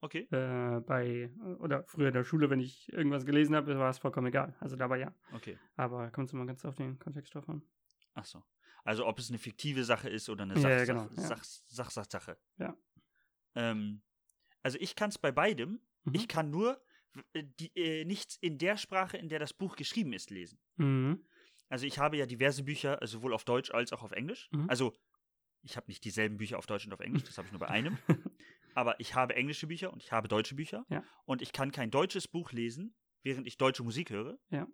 [0.00, 0.26] Okay.
[0.32, 4.26] Äh, bei, oder früher in der Schule, wenn ich irgendwas gelesen habe, war es vollkommen
[4.26, 4.56] egal.
[4.58, 5.14] Also dabei ja.
[5.32, 5.58] Okay.
[5.76, 7.62] Aber kommt es immer ganz auf den Kontext drauf an.
[8.14, 8.42] Ach so.
[8.84, 11.22] Also ob es eine fiktive Sache ist oder eine Ja, Sach ja, genau, ja.
[11.22, 12.36] Sach Sach Sach Sache.
[12.58, 12.76] Ja.
[13.54, 14.02] Ähm,
[14.62, 15.80] also ich kann es bei beidem.
[16.02, 16.14] Mhm.
[16.16, 16.82] Ich kann nur
[17.32, 20.58] äh, die, äh, nichts in der Sprache, in der das Buch geschrieben ist, lesen.
[20.76, 21.24] Mhm.
[21.68, 24.48] Also ich habe ja diverse Bücher, sowohl auf Deutsch als auch auf Englisch.
[24.50, 24.68] Mhm.
[24.68, 24.92] Also
[25.62, 27.68] ich habe nicht dieselben Bücher auf Deutsch und auf Englisch, das habe ich nur bei
[27.68, 27.98] einem.
[28.74, 30.84] Aber ich habe englische Bücher und ich habe deutsche Bücher.
[30.88, 31.04] Ja.
[31.24, 34.38] Und ich kann kein deutsches Buch lesen, während ich deutsche Musik höre.
[34.50, 34.66] Ja.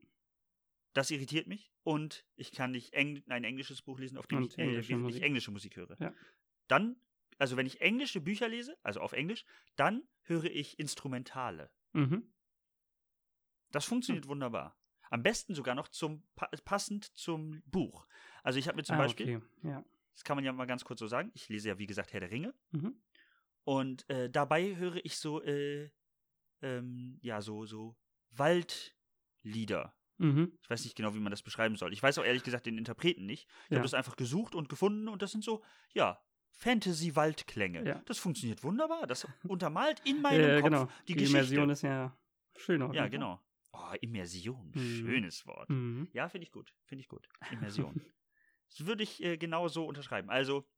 [0.95, 1.73] Das irritiert mich.
[1.83, 5.23] Und ich kann nicht Eng ein englisches Buch lesen, auf dem ich, äh, ich Musik.
[5.23, 5.97] englische Musik höre.
[6.01, 6.15] Ja.
[6.69, 7.01] Dann,
[7.39, 9.45] also wenn ich englische Bücher lese, also auf Englisch,
[9.77, 11.71] dann höre ich Instrumentale.
[11.93, 12.33] Mhm.
[13.71, 14.79] Das funktioniert wunderbar.
[15.11, 18.07] Am besten sogar noch zum pa passend zum Buch.
[18.43, 19.69] Also ich habe mir zum ah, Beispiel, okay.
[19.69, 19.85] Ja.
[20.19, 22.19] Das kann man ja mal ganz kurz so sagen, ich lese ja wie gesagt Herr
[22.21, 23.01] der Ringe Mhm.
[23.65, 25.91] und äh, dabei höre ich so, äh,
[26.61, 27.97] ähm, ja so so
[28.31, 29.95] Waldlieder.
[30.19, 30.59] Mhm.
[30.61, 31.93] Ich weiß nicht genau, wie man das beschreiben soll.
[31.93, 33.47] Ich weiß auch ehrlich gesagt den Interpreten nicht.
[33.67, 33.77] Ich Ja.
[33.77, 35.63] habe das einfach gesucht und gefunden und das sind so,
[35.95, 37.85] ja, Fantasy-Waldklänge.
[37.87, 38.03] Ja.
[38.07, 39.07] Das funktioniert wunderbar.
[39.07, 40.85] Das untermalt in meinem Äh, Kopf genau.
[41.07, 41.37] die, Die, Geschichte.
[41.39, 42.19] Immersion ist ja
[42.57, 42.83] schön.
[42.83, 43.41] auf ja, genau.
[43.73, 44.81] Oh, Immersion, Mhm.
[44.81, 45.71] schönes Wort.
[45.71, 46.09] Mhm.
[46.13, 46.75] Ja, finde ich gut.
[46.87, 47.29] Finde ich gut.
[47.53, 47.95] Immersion.
[48.69, 50.31] das würde ich äh, genau so unterschreiben.
[50.31, 50.69] Also,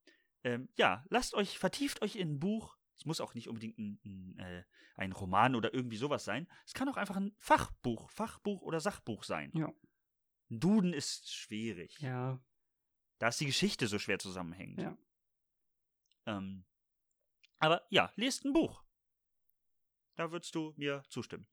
[0.42, 2.76] ähm, ja, lasst euch, vertieft euch in ein Buch.
[2.96, 4.64] Es muss auch nicht unbedingt ein, ein, äh,
[4.96, 6.46] ein Roman oder irgendwie sowas sein.
[6.66, 9.50] Es kann auch einfach ein Fachbuch, Fachbuch oder Sachbuch sein.
[9.54, 9.72] Ja.
[10.50, 11.98] Ein Duden ist schwierig.
[12.00, 12.42] Ja.
[13.18, 14.80] Da ist die Geschichte so schwer zusammenhängend.
[14.80, 14.98] Ja.
[16.26, 16.64] Ähm,
[17.58, 18.84] aber ja, lest ein Buch.
[20.16, 21.46] Da würdest du mir zustimmen.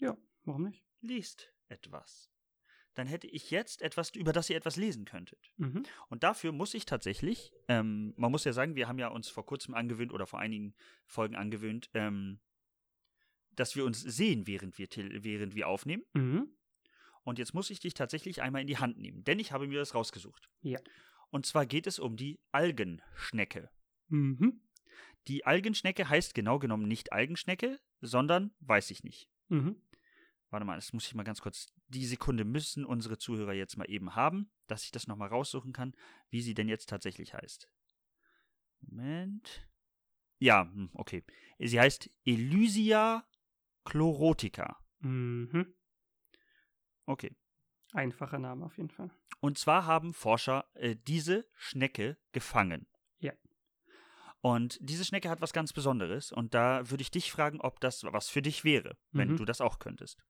[0.43, 0.85] Warum nicht?
[1.01, 2.31] Lest etwas.
[2.97, 5.51] Dann hätte ich jetzt etwas, über das ihr etwas lesen könntet.
[5.57, 5.83] Mhm.
[6.09, 9.45] Und dafür muss ich tatsächlich, ähm, man muss ja sagen, wir haben ja uns vor
[9.45, 10.73] kurzem angewöhnt oder vor einigen
[11.05, 12.39] Folgen angewöhnt, ähm,
[13.51, 16.05] dass wir uns sehen, während wir, während wir aufnehmen.
[16.13, 16.49] Mhm.
[17.21, 19.77] Und jetzt muss ich dich tatsächlich einmal in die Hand nehmen, denn ich habe mir
[19.77, 20.49] das rausgesucht.
[20.63, 20.79] Ja.
[21.29, 23.69] Und zwar geht es um die Algenschnecke.
[24.07, 24.61] Mhm.
[25.27, 29.29] Die Algenschnecke heißt genau genommen nicht Algenschnecke, sondern weiß ich nicht.
[29.49, 29.75] Mhm.
[30.49, 31.73] Warte mal, das muss ich mal ganz kurz.
[31.87, 35.93] Die Sekunde müssen unsere Zuhörer jetzt mal eben haben, dass ich das nochmal raussuchen kann,
[36.29, 37.69] wie sie denn jetzt tatsächlich heißt.
[38.81, 39.67] Moment.
[40.39, 41.23] Ja, hm, okay.
[41.59, 43.27] Sie heißt Elysia
[43.85, 44.79] chlorotica.
[44.99, 45.73] Mhm.
[47.05, 47.35] Okay.
[47.93, 49.09] Einfacher Name auf jeden Fall.
[49.39, 52.87] Und zwar haben Forscher äh, diese Schnecke gefangen.
[53.19, 53.33] Ja.
[54.41, 56.31] Und diese Schnecke hat was ganz Besonderes.
[56.31, 59.37] Und da würde ich dich fragen, ob das was für dich wäre, wenn Mhm.
[59.37, 60.23] du das auch könntest.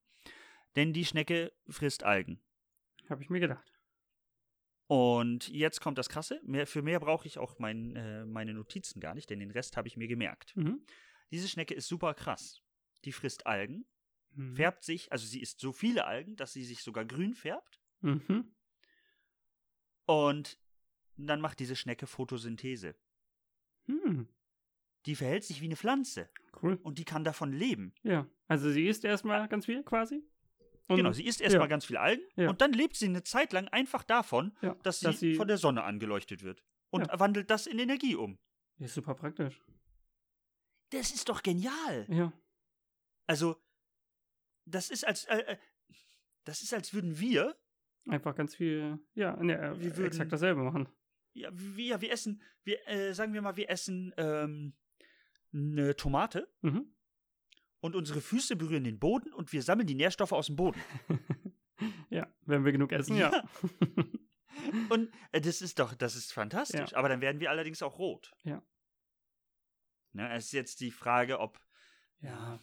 [0.77, 2.39] Denn die Schnecke frisst Algen.
[3.09, 3.73] Habe ich mir gedacht.
[4.87, 6.39] Und jetzt kommt das Krasse.
[6.45, 9.75] Mehr, für mehr brauche ich auch mein, äh, meine Notizen gar nicht, denn den Rest
[9.75, 10.55] habe ich mir gemerkt.
[10.55, 10.85] Mhm.
[11.31, 12.61] Diese Schnecke ist super krass.
[13.03, 13.85] Die frisst Algen,
[14.31, 14.55] Mhm.
[14.55, 17.81] färbt sich, also sie isst so viele Algen, dass sie sich sogar grün färbt.
[18.01, 18.53] Mhm.
[20.05, 20.59] Und
[21.17, 22.95] dann macht diese Schnecke Photosynthese.
[23.87, 24.27] Mhm.
[25.05, 26.29] Die verhält sich wie eine Pflanze
[26.61, 26.79] Cool.
[26.83, 27.93] und die kann davon leben.
[28.03, 28.27] Ja.
[28.47, 30.23] Also sie isst erstmal ganz viel quasi.
[30.87, 31.67] Und genau, sie isst erstmal ja.
[31.67, 32.49] ganz viel Algen Ja.
[32.49, 35.47] und dann lebt sie eine Zeit lang einfach davon, ja, dass sie, dass sie von
[35.47, 36.63] der Sonne angeleuchtet wird.
[36.89, 38.39] Und wandelt das in Energie um.
[38.79, 39.61] ist super praktisch.
[40.91, 42.05] Das ist doch genial.
[42.09, 42.31] Ja.
[43.25, 43.61] Also,
[44.65, 45.57] das ist als, äh, äh,
[46.45, 47.57] das ist als würden wir,
[48.07, 50.87] Einfach ganz viel, ja, ne, Wir wir würden- exakt dasselbe machen.
[51.33, 54.73] ja, wir, wir essen, wir, äh, sagen wir mal, wir essen ähm,
[55.51, 56.93] eine Tomate Mhm.
[57.87, 60.79] Und unsere Füße berühren den Boden und wir sammeln die Nährstoffe aus dem Boden.
[62.09, 63.43] ja, wenn wir genug essen, ja.
[64.89, 66.93] Und äh, das ist doch, das ist fantastisch.
[66.93, 68.35] Aber dann werden wir allerdings auch rot.
[68.43, 68.61] Ja.
[70.13, 71.61] Ne, es ist jetzt die Frage, ob
[72.19, 72.59] ja,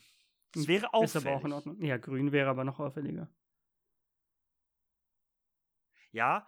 [0.55, 1.27] es wäre ist auffällig.
[1.27, 1.83] aber auch in Ordnung.
[1.83, 3.33] Ja, grün wäre aber noch auffälliger.
[6.11, 6.47] Ja,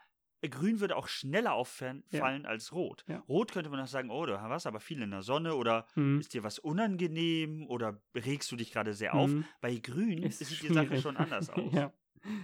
[0.48, 2.22] grün würde auch schneller auffallen Ja.
[2.24, 3.04] als rot.
[3.08, 3.18] Ja.
[3.28, 6.20] Rot könnte man noch sagen, oh, du warst aber viel in der Sonne oder Mhm.
[6.20, 9.30] ist dir was unangenehm oder regst du dich gerade sehr auf.
[9.30, 9.44] Mhm.
[9.60, 11.02] Bei grün Ist sieht die Sache schwierig.
[11.02, 11.72] schon anders aus.
[11.72, 11.92] ja.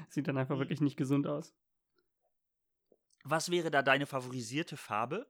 [0.08, 0.60] Sieht dann einfach Mhm.
[0.60, 1.54] wirklich nicht gesund aus.
[3.24, 5.26] Was wäre da deine favorisierte Farbe?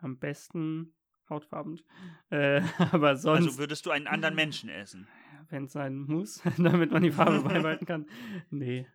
[0.00, 0.94] Am besten
[1.28, 1.80] hautfarben.
[2.30, 5.08] Äh, aber sonst, Also würdest du einen anderen Menschen essen?
[5.50, 8.06] wenn es sein muss, damit man die Farbe beibehalten kann.
[8.50, 8.86] Nee.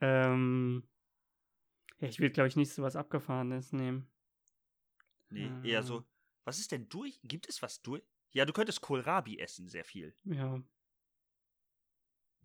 [0.00, 0.84] Ähm,
[1.98, 4.10] ja, ich will, glaube ich, nicht so was Abgefahrenes nehmen.
[5.30, 5.82] Nee, eher Ah.
[5.82, 6.04] so.
[6.44, 7.20] Was ist denn durch?
[7.24, 8.02] Gibt es was durch?
[8.30, 10.14] Ja, du könntest Kohlrabi essen, sehr viel.
[10.24, 10.62] Ja,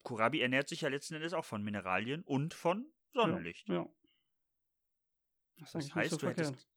[0.03, 3.67] Kohlrabi ernährt sich ja letzten Endes auch von Mineralien und von Sonnenlicht.
[3.69, 3.75] Ja.
[3.75, 3.89] ja.
[5.57, 6.47] Das ist Das heißt, so du verkehrt.
[6.49, 6.67] hättest.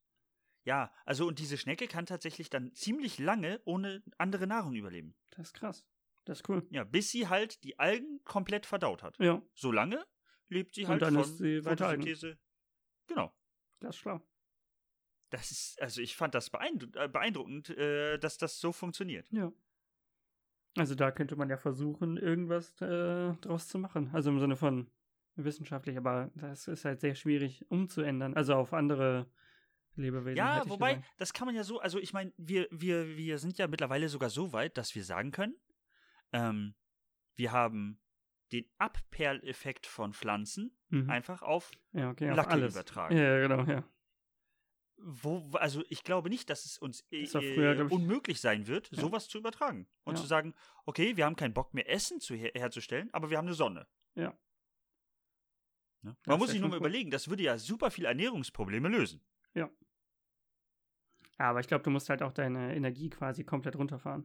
[0.64, 5.14] Ja, also und diese Schnecke kann tatsächlich dann ziemlich lange ohne andere Nahrung überleben.
[5.30, 5.86] Das ist krass.
[6.24, 6.66] Das ist cool.
[6.70, 9.18] Ja, bis sie halt die Algen komplett verdaut hat.
[9.18, 10.04] Ja, Solange
[10.48, 11.62] lebt sie Und halt dann von isst sie.
[11.62, 12.38] Photosynthese.
[13.07, 13.32] Genau.
[13.80, 14.20] das ist schlau.
[15.30, 19.28] Das ist, also ich fand das beeindru äh, beeindruckend, äh, dass das so funktioniert.
[19.32, 19.52] Ja.
[20.76, 24.11] Also da könnte man ja versuchen, irgendwas äh, draus zu machen.
[24.12, 24.90] Also im Sinne von
[25.36, 28.34] wissenschaftlich, aber das ist halt sehr schwierig umzuändern.
[28.34, 29.26] Also auf andere
[29.96, 30.36] Lebewesen.
[30.36, 31.12] Ja, wobei, gesagt.
[31.18, 34.30] das kann man ja so, also ich meine, wir, wir, wir sind ja mittlerweile sogar
[34.30, 35.57] so weit, dass wir sagen können,
[36.32, 36.74] ähm,
[37.36, 38.00] wir haben
[38.53, 41.11] den Abperleffekt von Pflanzen Mhm.
[41.11, 42.74] einfach auf ja, okay, alles.
[42.74, 43.16] übertragen.
[43.16, 43.84] Ja, genau, ja.
[44.97, 49.01] Wo, also ich glaube nicht, dass es uns äh, früher, unmöglich sein wird, Ja.
[49.03, 49.88] sowas zu übertragen.
[50.05, 50.20] Und Ja.
[50.20, 50.55] zu sagen,
[50.86, 53.88] okay, wir haben keinen Bock mehr Essen zu her herzustellen, aber wir haben eine Sonne.
[54.14, 54.38] Ja.
[56.03, 56.16] Ne?
[56.26, 56.80] Man muss sich nur mal cool.
[56.86, 59.20] überlegen, das würde ja super viele Ernährungsprobleme lösen.
[61.36, 64.24] Aber ich glaube, du musst halt auch deine Energie quasi komplett runterfahren.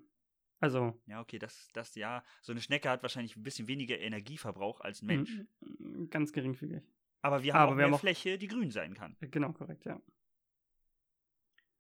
[0.60, 2.24] Also, Ja, okay, das, das ja.
[2.42, 5.32] So eine Schnecke hat wahrscheinlich ein bisschen weniger Energieverbrauch als ein Mensch.
[5.62, 6.84] mm, ganz geringfügig.
[7.22, 9.16] Aber wir haben Aber auch wir haben mehr auch- Fläche, die grün sein kann.
[9.22, 10.02] Genau, korrekt, ja.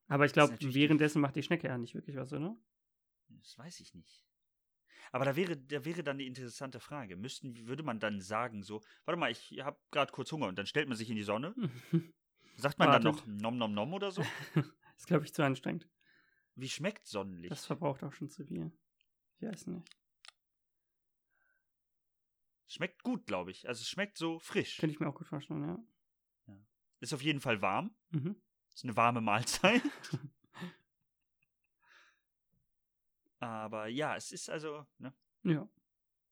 [0.08, 2.56] Aber ich Das glaube, die- währenddessen macht die Schnecke ja nicht wirklich was, oder?
[3.30, 4.26] Das weiß ich nicht.
[5.12, 7.16] Aber da wäre, da wäre dann eine interessante Frage.
[7.16, 10.66] Müssten, würde man dann sagen, so, warte mal, ich habe gerade kurz Hunger und dann
[10.68, 11.54] stellt man sich in die Sonne.
[12.58, 13.28] Sagt man dann Wartet.
[13.28, 14.22] noch nom nom nom oder so?
[14.98, 15.88] ist, glaube ich, zu anstrengend.
[16.60, 17.52] Wie schmeckt Sonnenlicht?
[17.52, 18.72] Das verbraucht auch schon zu viel.
[19.40, 19.88] Ich weiß nicht.
[22.68, 23.68] schmeckt gut, glaube ich.
[23.68, 24.78] Also es schmeckt so frisch.
[24.78, 25.80] Könnte ich mir auch gut vorstellen, ja.
[27.00, 27.96] Ist auf jeden Fall warm.
[28.10, 28.36] Mhm.
[28.74, 29.82] Ist eine warme Mahlzeit.
[33.40, 35.14] Aber ja, es ist also, ne?
[35.44, 35.70] Ja.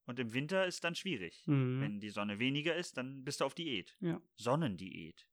[0.04, 1.42] Und im Winter ist dann schwierig.
[1.46, 1.80] Mhm.
[1.80, 3.96] Wenn die Sonne weniger ist, dann bist du auf Diät.
[4.00, 4.20] Ja.
[4.36, 5.26] Sonnendiät.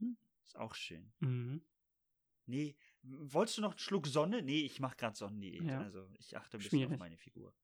[0.00, 0.16] Hm.
[0.44, 1.12] Ist auch schön.
[1.20, 1.62] Mhm.
[2.46, 2.76] Nee,
[3.08, 4.42] wolltest du noch einen Schluck Sonne?
[4.42, 5.62] Nee, ich mache gerade Sonnendiät.
[5.62, 5.80] Ja.
[5.80, 6.98] Also ich achte ein bisschen auf Schwierig.
[6.98, 7.54] meine Figur.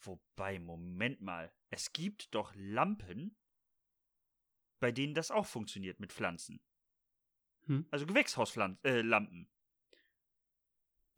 [0.00, 1.52] Wobei, Moment mal.
[1.70, 3.36] Es gibt doch Lampen,
[4.80, 6.60] bei denen das auch funktioniert mit Pflanzen.
[7.66, 7.86] Hm.
[7.90, 8.84] Also Gewächshauslampen.
[8.84, 9.46] Äh,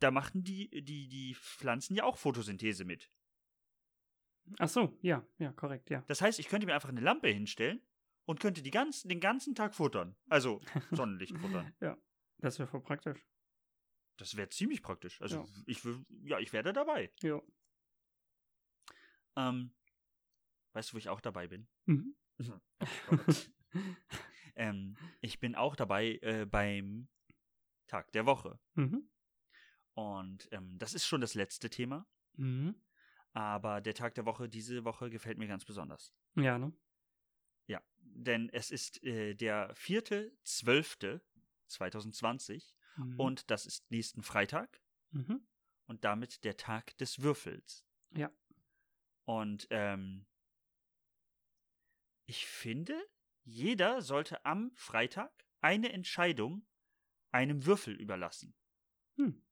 [0.00, 3.10] da machten die, die, die Pflanzen ja auch Photosynthese mit.
[4.58, 6.02] Ach so, ja, ja, korrekt, ja.
[6.08, 7.82] Das heißt, ich könnte mir einfach eine Lampe hinstellen
[8.24, 10.16] und könnte die ganz, den ganzen Tag futtern.
[10.28, 10.60] Also
[10.90, 11.72] Sonnenlicht futtern.
[12.40, 13.26] Das wäre voll praktisch.
[14.16, 15.20] Das wäre ziemlich praktisch.
[15.22, 15.46] Also Ja.
[15.66, 15.82] ich
[16.24, 17.12] ja, ich wäre da dabei.
[17.22, 17.40] Ja.
[19.36, 19.74] Ähm,
[20.72, 21.68] weißt du, wo ich auch dabei bin?
[21.86, 22.16] Mhm.
[24.56, 27.08] ähm, ich bin auch dabei äh, beim
[27.86, 28.58] Tag der Woche.
[28.74, 29.08] mhm.
[29.94, 32.06] Und ähm, das ist schon das letzte Thema.
[32.34, 32.74] Mhm.
[33.32, 36.14] Aber der Tag der Woche diese Woche gefällt mir ganz besonders.
[36.36, 36.72] Ja, ne?
[37.66, 39.74] Ja, denn es ist äh, der
[41.70, 43.20] 4.12.2020 Mhm.
[43.20, 44.80] und das ist nächsten Freitag
[45.12, 45.46] Mhm.
[45.86, 47.84] und damit der Tag des Würfels.
[48.12, 48.30] Ja.
[49.24, 50.26] Und ähm,
[52.26, 53.00] ich finde,
[53.44, 56.66] jeder sollte am Freitag eine Entscheidung
[57.32, 58.54] einem Würfel überlassen.
[59.16, 59.42] Hm.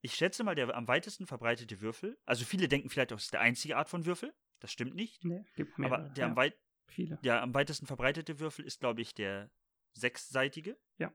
[0.00, 3.40] Ich schätze mal, der am weitesten verbreitete Würfel, also viele denken vielleicht, das ist der
[3.40, 4.34] einzige Art von Würfel.
[4.60, 5.24] Das stimmt nicht.
[5.24, 7.16] Nee, gibt aber mehrere, der, ja, am weit, viele.
[7.18, 9.50] der am weitesten verbreitete Würfel ist, glaube ich, der
[9.96, 10.78] sechsseitige.
[10.98, 11.12] Ja.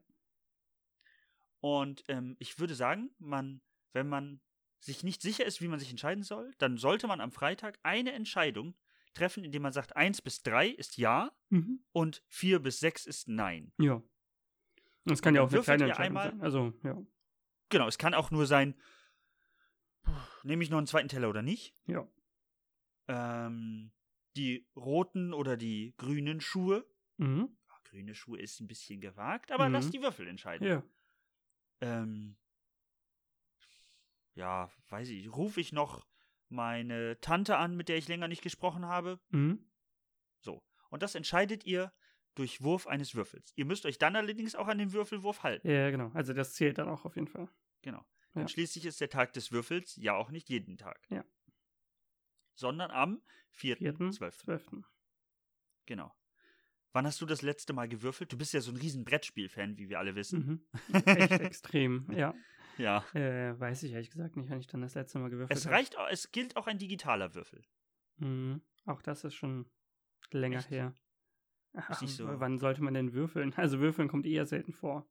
[1.60, 3.62] Und ähm, ich würde sagen, man,
[3.94, 4.42] wenn man
[4.80, 8.14] sich nicht sicher ist, wie man sich entscheiden soll, dann sollte man am Freitag eine
[8.14, 8.76] Entscheidung
[9.14, 11.84] treffen, indem man sagt, 1 bis 3 ist Ja Mhm.
[11.92, 13.72] und 4 bis 6 ist Nein.
[13.78, 14.02] Ja.
[15.06, 16.42] Das kann ja auch eine kleine Entscheidung einmal- sein.
[16.42, 16.98] Also, ja.
[17.70, 18.80] Genau, es kann auch nur sein,
[20.44, 21.76] nehme ich noch einen zweiten Teller oder nicht.
[21.86, 22.08] Ja.
[23.08, 23.92] Ähm,
[24.36, 26.86] die roten oder die grünen Schuhe.
[27.18, 27.56] Mhm.
[27.92, 29.74] Grüne Schuhe ist ein bisschen gewagt, aber Mhm.
[29.74, 30.66] lass die Würfel entscheiden.
[30.66, 30.84] Ja.
[31.82, 32.38] Ähm,
[34.34, 36.08] ja, weiß ich, rufe ich noch
[36.48, 39.20] meine Tante an, mit der ich länger nicht gesprochen habe.
[39.30, 39.70] Mhm.
[40.40, 40.64] So.
[40.90, 41.94] Und das entscheidet ihr
[42.36, 43.52] durch Wurf eines Würfels.
[43.58, 45.70] Ihr müsst euch dann allerdings auch an den Würfelwurf halten.
[45.70, 46.12] Ja, genau.
[46.14, 47.50] Also das zählt dann auch auf jeden Fall.
[47.82, 48.06] Genau.
[48.36, 48.42] Ja.
[48.42, 51.06] Und schließlich ist der Tag des Würfels ja auch nicht jeden Tag.
[51.10, 51.26] Ja.
[52.54, 53.22] Sondern am
[53.58, 54.18] 4.12.
[54.18, 54.84] 4.12.
[55.86, 56.14] Genau.
[56.94, 58.32] Wann hast du das letzte Mal gewürfelt?
[58.34, 60.62] Du bist ja so ein riesen Brettspiel-Fan, wie wir alle wissen.
[60.90, 60.94] Mhm.
[61.06, 62.34] Echt extrem, ja.
[62.78, 63.06] Ja.
[63.14, 65.76] Äh, weiß ich ehrlich gesagt nicht, wann ich dann das letzte Mal gewürfelt Es habe.
[65.76, 67.64] reicht, au- es gilt auch ein digitaler Würfel.
[68.18, 68.62] Mhm.
[68.86, 69.66] Auch das ist schon
[70.32, 70.70] länger Echt?
[70.72, 70.94] her.
[71.74, 73.54] Ach, nicht so- Wann sollte man denn würfeln?
[73.58, 75.08] Also würfeln kommt eher selten vor.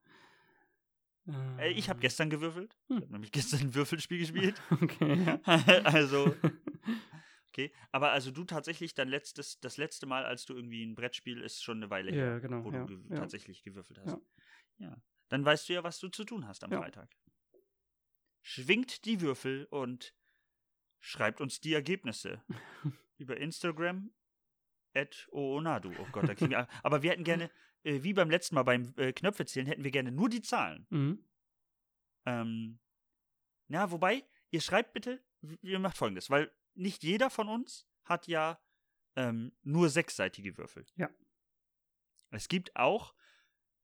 [1.59, 2.77] Äh, ich habe gestern gewürfelt.
[2.89, 3.03] Ich Hm.
[3.03, 4.61] habe nämlich gestern ein Würfelspiel gespielt.
[4.83, 5.41] Okay, ja.
[5.85, 6.35] also,
[7.67, 7.75] okay.
[7.93, 11.63] Aber also du tatsächlich dein letztes, das letzte Mal, als du irgendwie ein Brettspiel, ist
[11.63, 12.65] schon eine Weile her, ja, genau.
[12.65, 13.17] wo Ja, du ge ja.
[13.17, 14.17] tatsächlich gewürfelt hast.
[14.79, 14.97] Ja.
[15.29, 16.71] Dann weißt du ja, was du zu tun hast am.
[16.71, 17.11] Freitag.
[18.43, 20.15] Schwingt die Würfel und
[20.99, 22.43] schreibt uns die Ergebnisse
[23.19, 24.13] über Instagram
[24.95, 25.93] at oonadu.
[25.99, 26.67] Oh Gott, da kriegen wir.
[26.83, 27.51] Aber wir hätten gerne,
[27.85, 30.87] äh, wie beim letzten Mal beim äh, Knöpfe zählen, hätten wir gerne nur die Zahlen.
[30.91, 31.25] Mhm.
[32.27, 32.81] Ähm,
[33.69, 35.23] ja, wobei, ihr schreibt bitte,
[35.63, 38.61] ihr macht folgendes, weil nicht jeder von uns hat ja
[39.17, 40.87] ähm, nur sechsseitige Würfel.
[40.97, 41.11] Ja.
[42.31, 43.15] Es gibt auch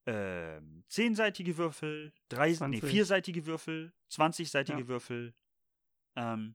[0.06, 2.84] ähm, zehnseitige Würfel, drei, nee, 20.
[2.84, 4.88] vierseitige Würfel, zwanzigseitige Ja.
[4.88, 5.34] Würfel.
[6.14, 6.54] Ähm,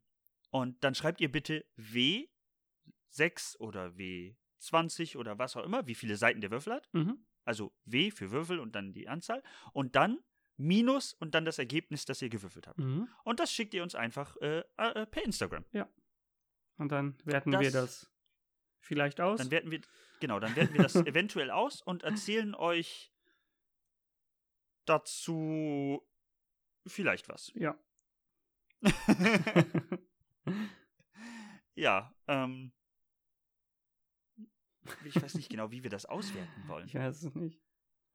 [0.51, 6.41] und dann schreibt ihr bitte W6 oder W20 oder was auch immer, wie viele Seiten
[6.41, 7.25] der Würfel hat Mhm.
[7.43, 10.19] also W für Würfel und dann die Anzahl und dann
[10.57, 12.77] Minus und dann das Ergebnis, das ihr gewürfelt habt.
[12.77, 13.07] Mhm.
[13.23, 15.65] Und das schickt ihr uns einfach äh, äh, per Instagram.
[16.81, 18.11] Und dann werten Das- wir das
[18.79, 19.37] vielleicht aus.
[19.37, 19.81] Dann werten wir,
[20.19, 23.13] genau, dann werten wir das eventuell aus und erzählen euch
[24.85, 26.01] dazu
[26.87, 27.51] vielleicht was.
[27.53, 27.77] ja.
[31.75, 32.71] ja, ähm,
[35.05, 36.87] ich weiß nicht genau, wie wir das auswerten wollen.
[36.87, 37.61] ich weiß es nicht.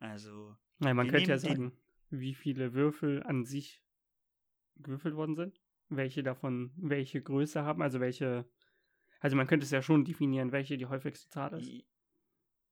[0.00, 1.70] Also, Nein, man könnte ja sagen,
[2.10, 3.80] wie viele Würfel an sich
[4.74, 5.60] gewürfelt worden sind.
[5.88, 8.44] Welche davon welche Größe haben, also welche.
[9.20, 11.84] Also man könnte es ja schon definieren, welche die häufigste Zahl ist.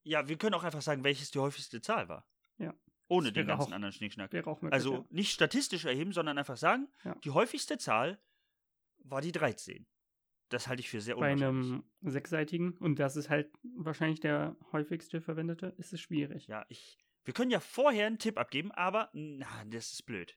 [0.02, 2.26] ja, wir können auch einfach sagen, welches die häufigste Zahl war.
[2.58, 2.74] Ja.
[3.08, 4.32] Ohne den ganzen auch- anderen Schnickschnack.
[4.32, 4.74] Wäre auch möglich.
[4.74, 5.04] Also ja.
[5.10, 7.14] nicht statistisch erheben, sondern einfach sagen, Ja.
[7.24, 8.18] die häufigste Zahl
[8.98, 9.86] war die 13.
[10.50, 11.72] Das halte ich für sehr bei unwahrscheinlich.
[11.72, 16.46] einem sechsseitigen, und das ist halt wahrscheinlich der häufigste verwendete, ist es schwierig.
[16.48, 16.98] Ja, ich.
[17.24, 20.36] Wir können ja vorher einen Tipp abgeben, aber na, das ist blöd.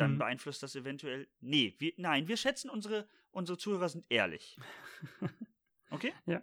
[0.00, 0.18] Dann Mhm.
[0.18, 1.28] beeinflusst das eventuell.
[1.40, 4.56] Nee, wir, nein, wir schätzen unsere, unsere Zuhörer sind ehrlich.
[5.92, 6.14] Okay?
[6.24, 6.40] Ja.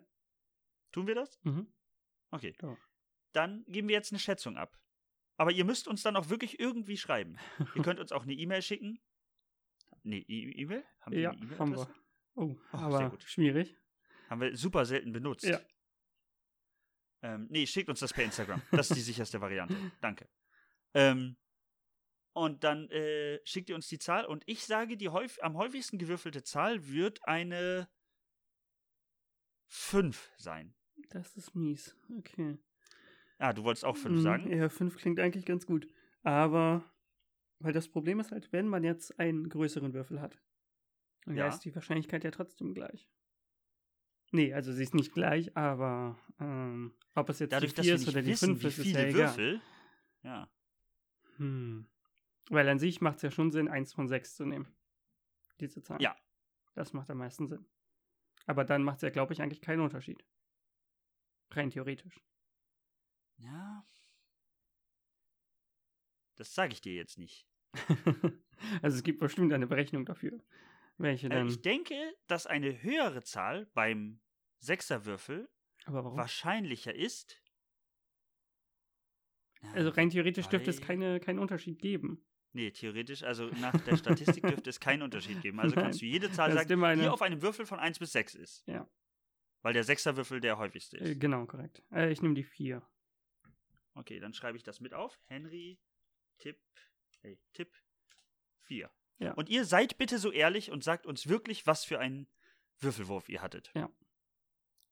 [0.91, 1.39] Tun wir das?
[1.43, 1.71] Mhm.
[2.31, 2.53] Okay.
[2.59, 2.77] Doch.
[3.31, 4.77] Dann geben wir jetzt eine Schätzung ab.
[5.37, 7.37] Aber ihr müsst uns dann auch wirklich irgendwie schreiben.
[7.75, 8.99] ihr könnt uns auch eine E-Mail schicken.
[10.03, 10.83] Nee, E- E-Mail?
[10.99, 11.95] Haben wir Ja, eine haben E-Mail-Adresse?
[12.35, 12.43] wir.
[12.43, 13.23] Oh, sehr aber gut.
[13.23, 13.77] schwierig.
[14.29, 15.45] Haben wir super selten benutzt.
[15.45, 15.61] Ja.
[17.21, 18.61] Ähm, nee, schickt uns das per Instagram.
[18.71, 19.75] Das ist die sicherste Variante.
[20.01, 20.27] Danke.
[20.93, 21.37] Ähm,
[22.37, 25.97] und dann äh, schickt ihr uns die Zahl und ich sage, die häuf am häufigsten
[25.97, 27.89] gewürfelte Zahl wird eine
[29.67, 30.73] 5 sein.
[31.09, 31.95] Das ist mies.
[32.17, 32.57] Okay.
[33.37, 34.51] Ah, du wolltest auch 5 Mm, sagen?
[34.51, 35.87] Ja, 5 klingt eigentlich ganz gut.
[36.23, 36.83] Aber,
[37.59, 40.41] weil das Problem ist halt, wenn man jetzt einen größeren Würfel hat,
[41.25, 41.47] dann Ja.
[41.47, 43.09] ist die Wahrscheinlichkeit ja trotzdem gleich.
[44.31, 47.93] Nee, also sie ist nicht gleich, aber ähm, ob es jetzt Dadurch, die dass 4
[47.95, 49.37] wir ist oder die wissen, 5 wie ist, ist ja egal.
[49.37, 49.61] Würfel.
[50.23, 50.49] Ja.
[51.37, 51.87] Hm.
[52.49, 54.73] Weil an sich macht es ja schon Sinn, 1 von 6 zu nehmen.
[55.59, 56.01] Diese Zahl.
[56.01, 56.15] Ja.
[56.73, 57.65] Das macht am meisten Sinn.
[58.45, 60.23] Aber dann macht es ja, glaube ich, eigentlich keinen Unterschied.
[61.51, 62.23] Rein theoretisch.
[63.37, 63.85] Ja.
[66.35, 67.47] Das sage ich dir jetzt nicht.
[68.81, 70.39] also es gibt bestimmt eine Berechnung dafür.
[70.97, 71.47] Welche Äh, dann.
[71.47, 71.95] ich denke,
[72.27, 74.21] dass eine höhere Zahl beim
[74.59, 75.49] Sechserwürfel
[75.85, 77.41] wahrscheinlicher ist.
[79.73, 82.23] Also rein theoretisch dürfte es keine, keinen Unterschied geben.
[82.57, 85.59] Nee, theoretisch, also nach der Statistik dürfte es keinen Unterschied geben.
[85.59, 88.11] Also kannst du jede Zahl Das sagen, eine- die auf einem Würfel von 1 bis
[88.13, 88.63] 6 ist.
[88.65, 88.89] Ja.
[89.61, 91.19] Weil der Sechserwürfel der häufigste Äh, ist.
[91.19, 91.83] genau, korrekt.
[91.91, 92.81] Äh, ich nehme die 4.
[93.93, 95.19] Okay, dann schreibe ich das mit auf.
[95.25, 95.79] Henry,
[96.39, 96.59] Tipp
[97.21, 97.71] Hey, Tipp
[98.63, 98.89] 4.
[99.19, 99.33] Ja.
[99.33, 102.27] Und ihr seid bitte so ehrlich und sagt uns wirklich, was für einen
[102.79, 103.71] Würfelwurf ihr hattet.
[103.75, 103.89] Ja.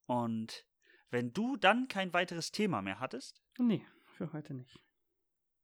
[0.05, 0.67] Und
[1.09, 3.85] wenn du dann kein weiteres Thema mehr hattest, Nee,
[4.17, 4.79] für heute nicht.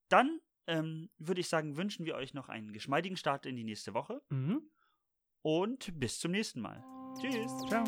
[0.09, 0.39] dann
[0.71, 4.21] ähm, würde ich sagen, wünschen wir euch noch einen geschmeidigen Start in die nächste Woche
[4.29, 4.61] Mhm.
[5.41, 6.83] und bis zum nächsten Mal.
[7.19, 7.51] Tschüss.
[7.67, 7.83] Ciao.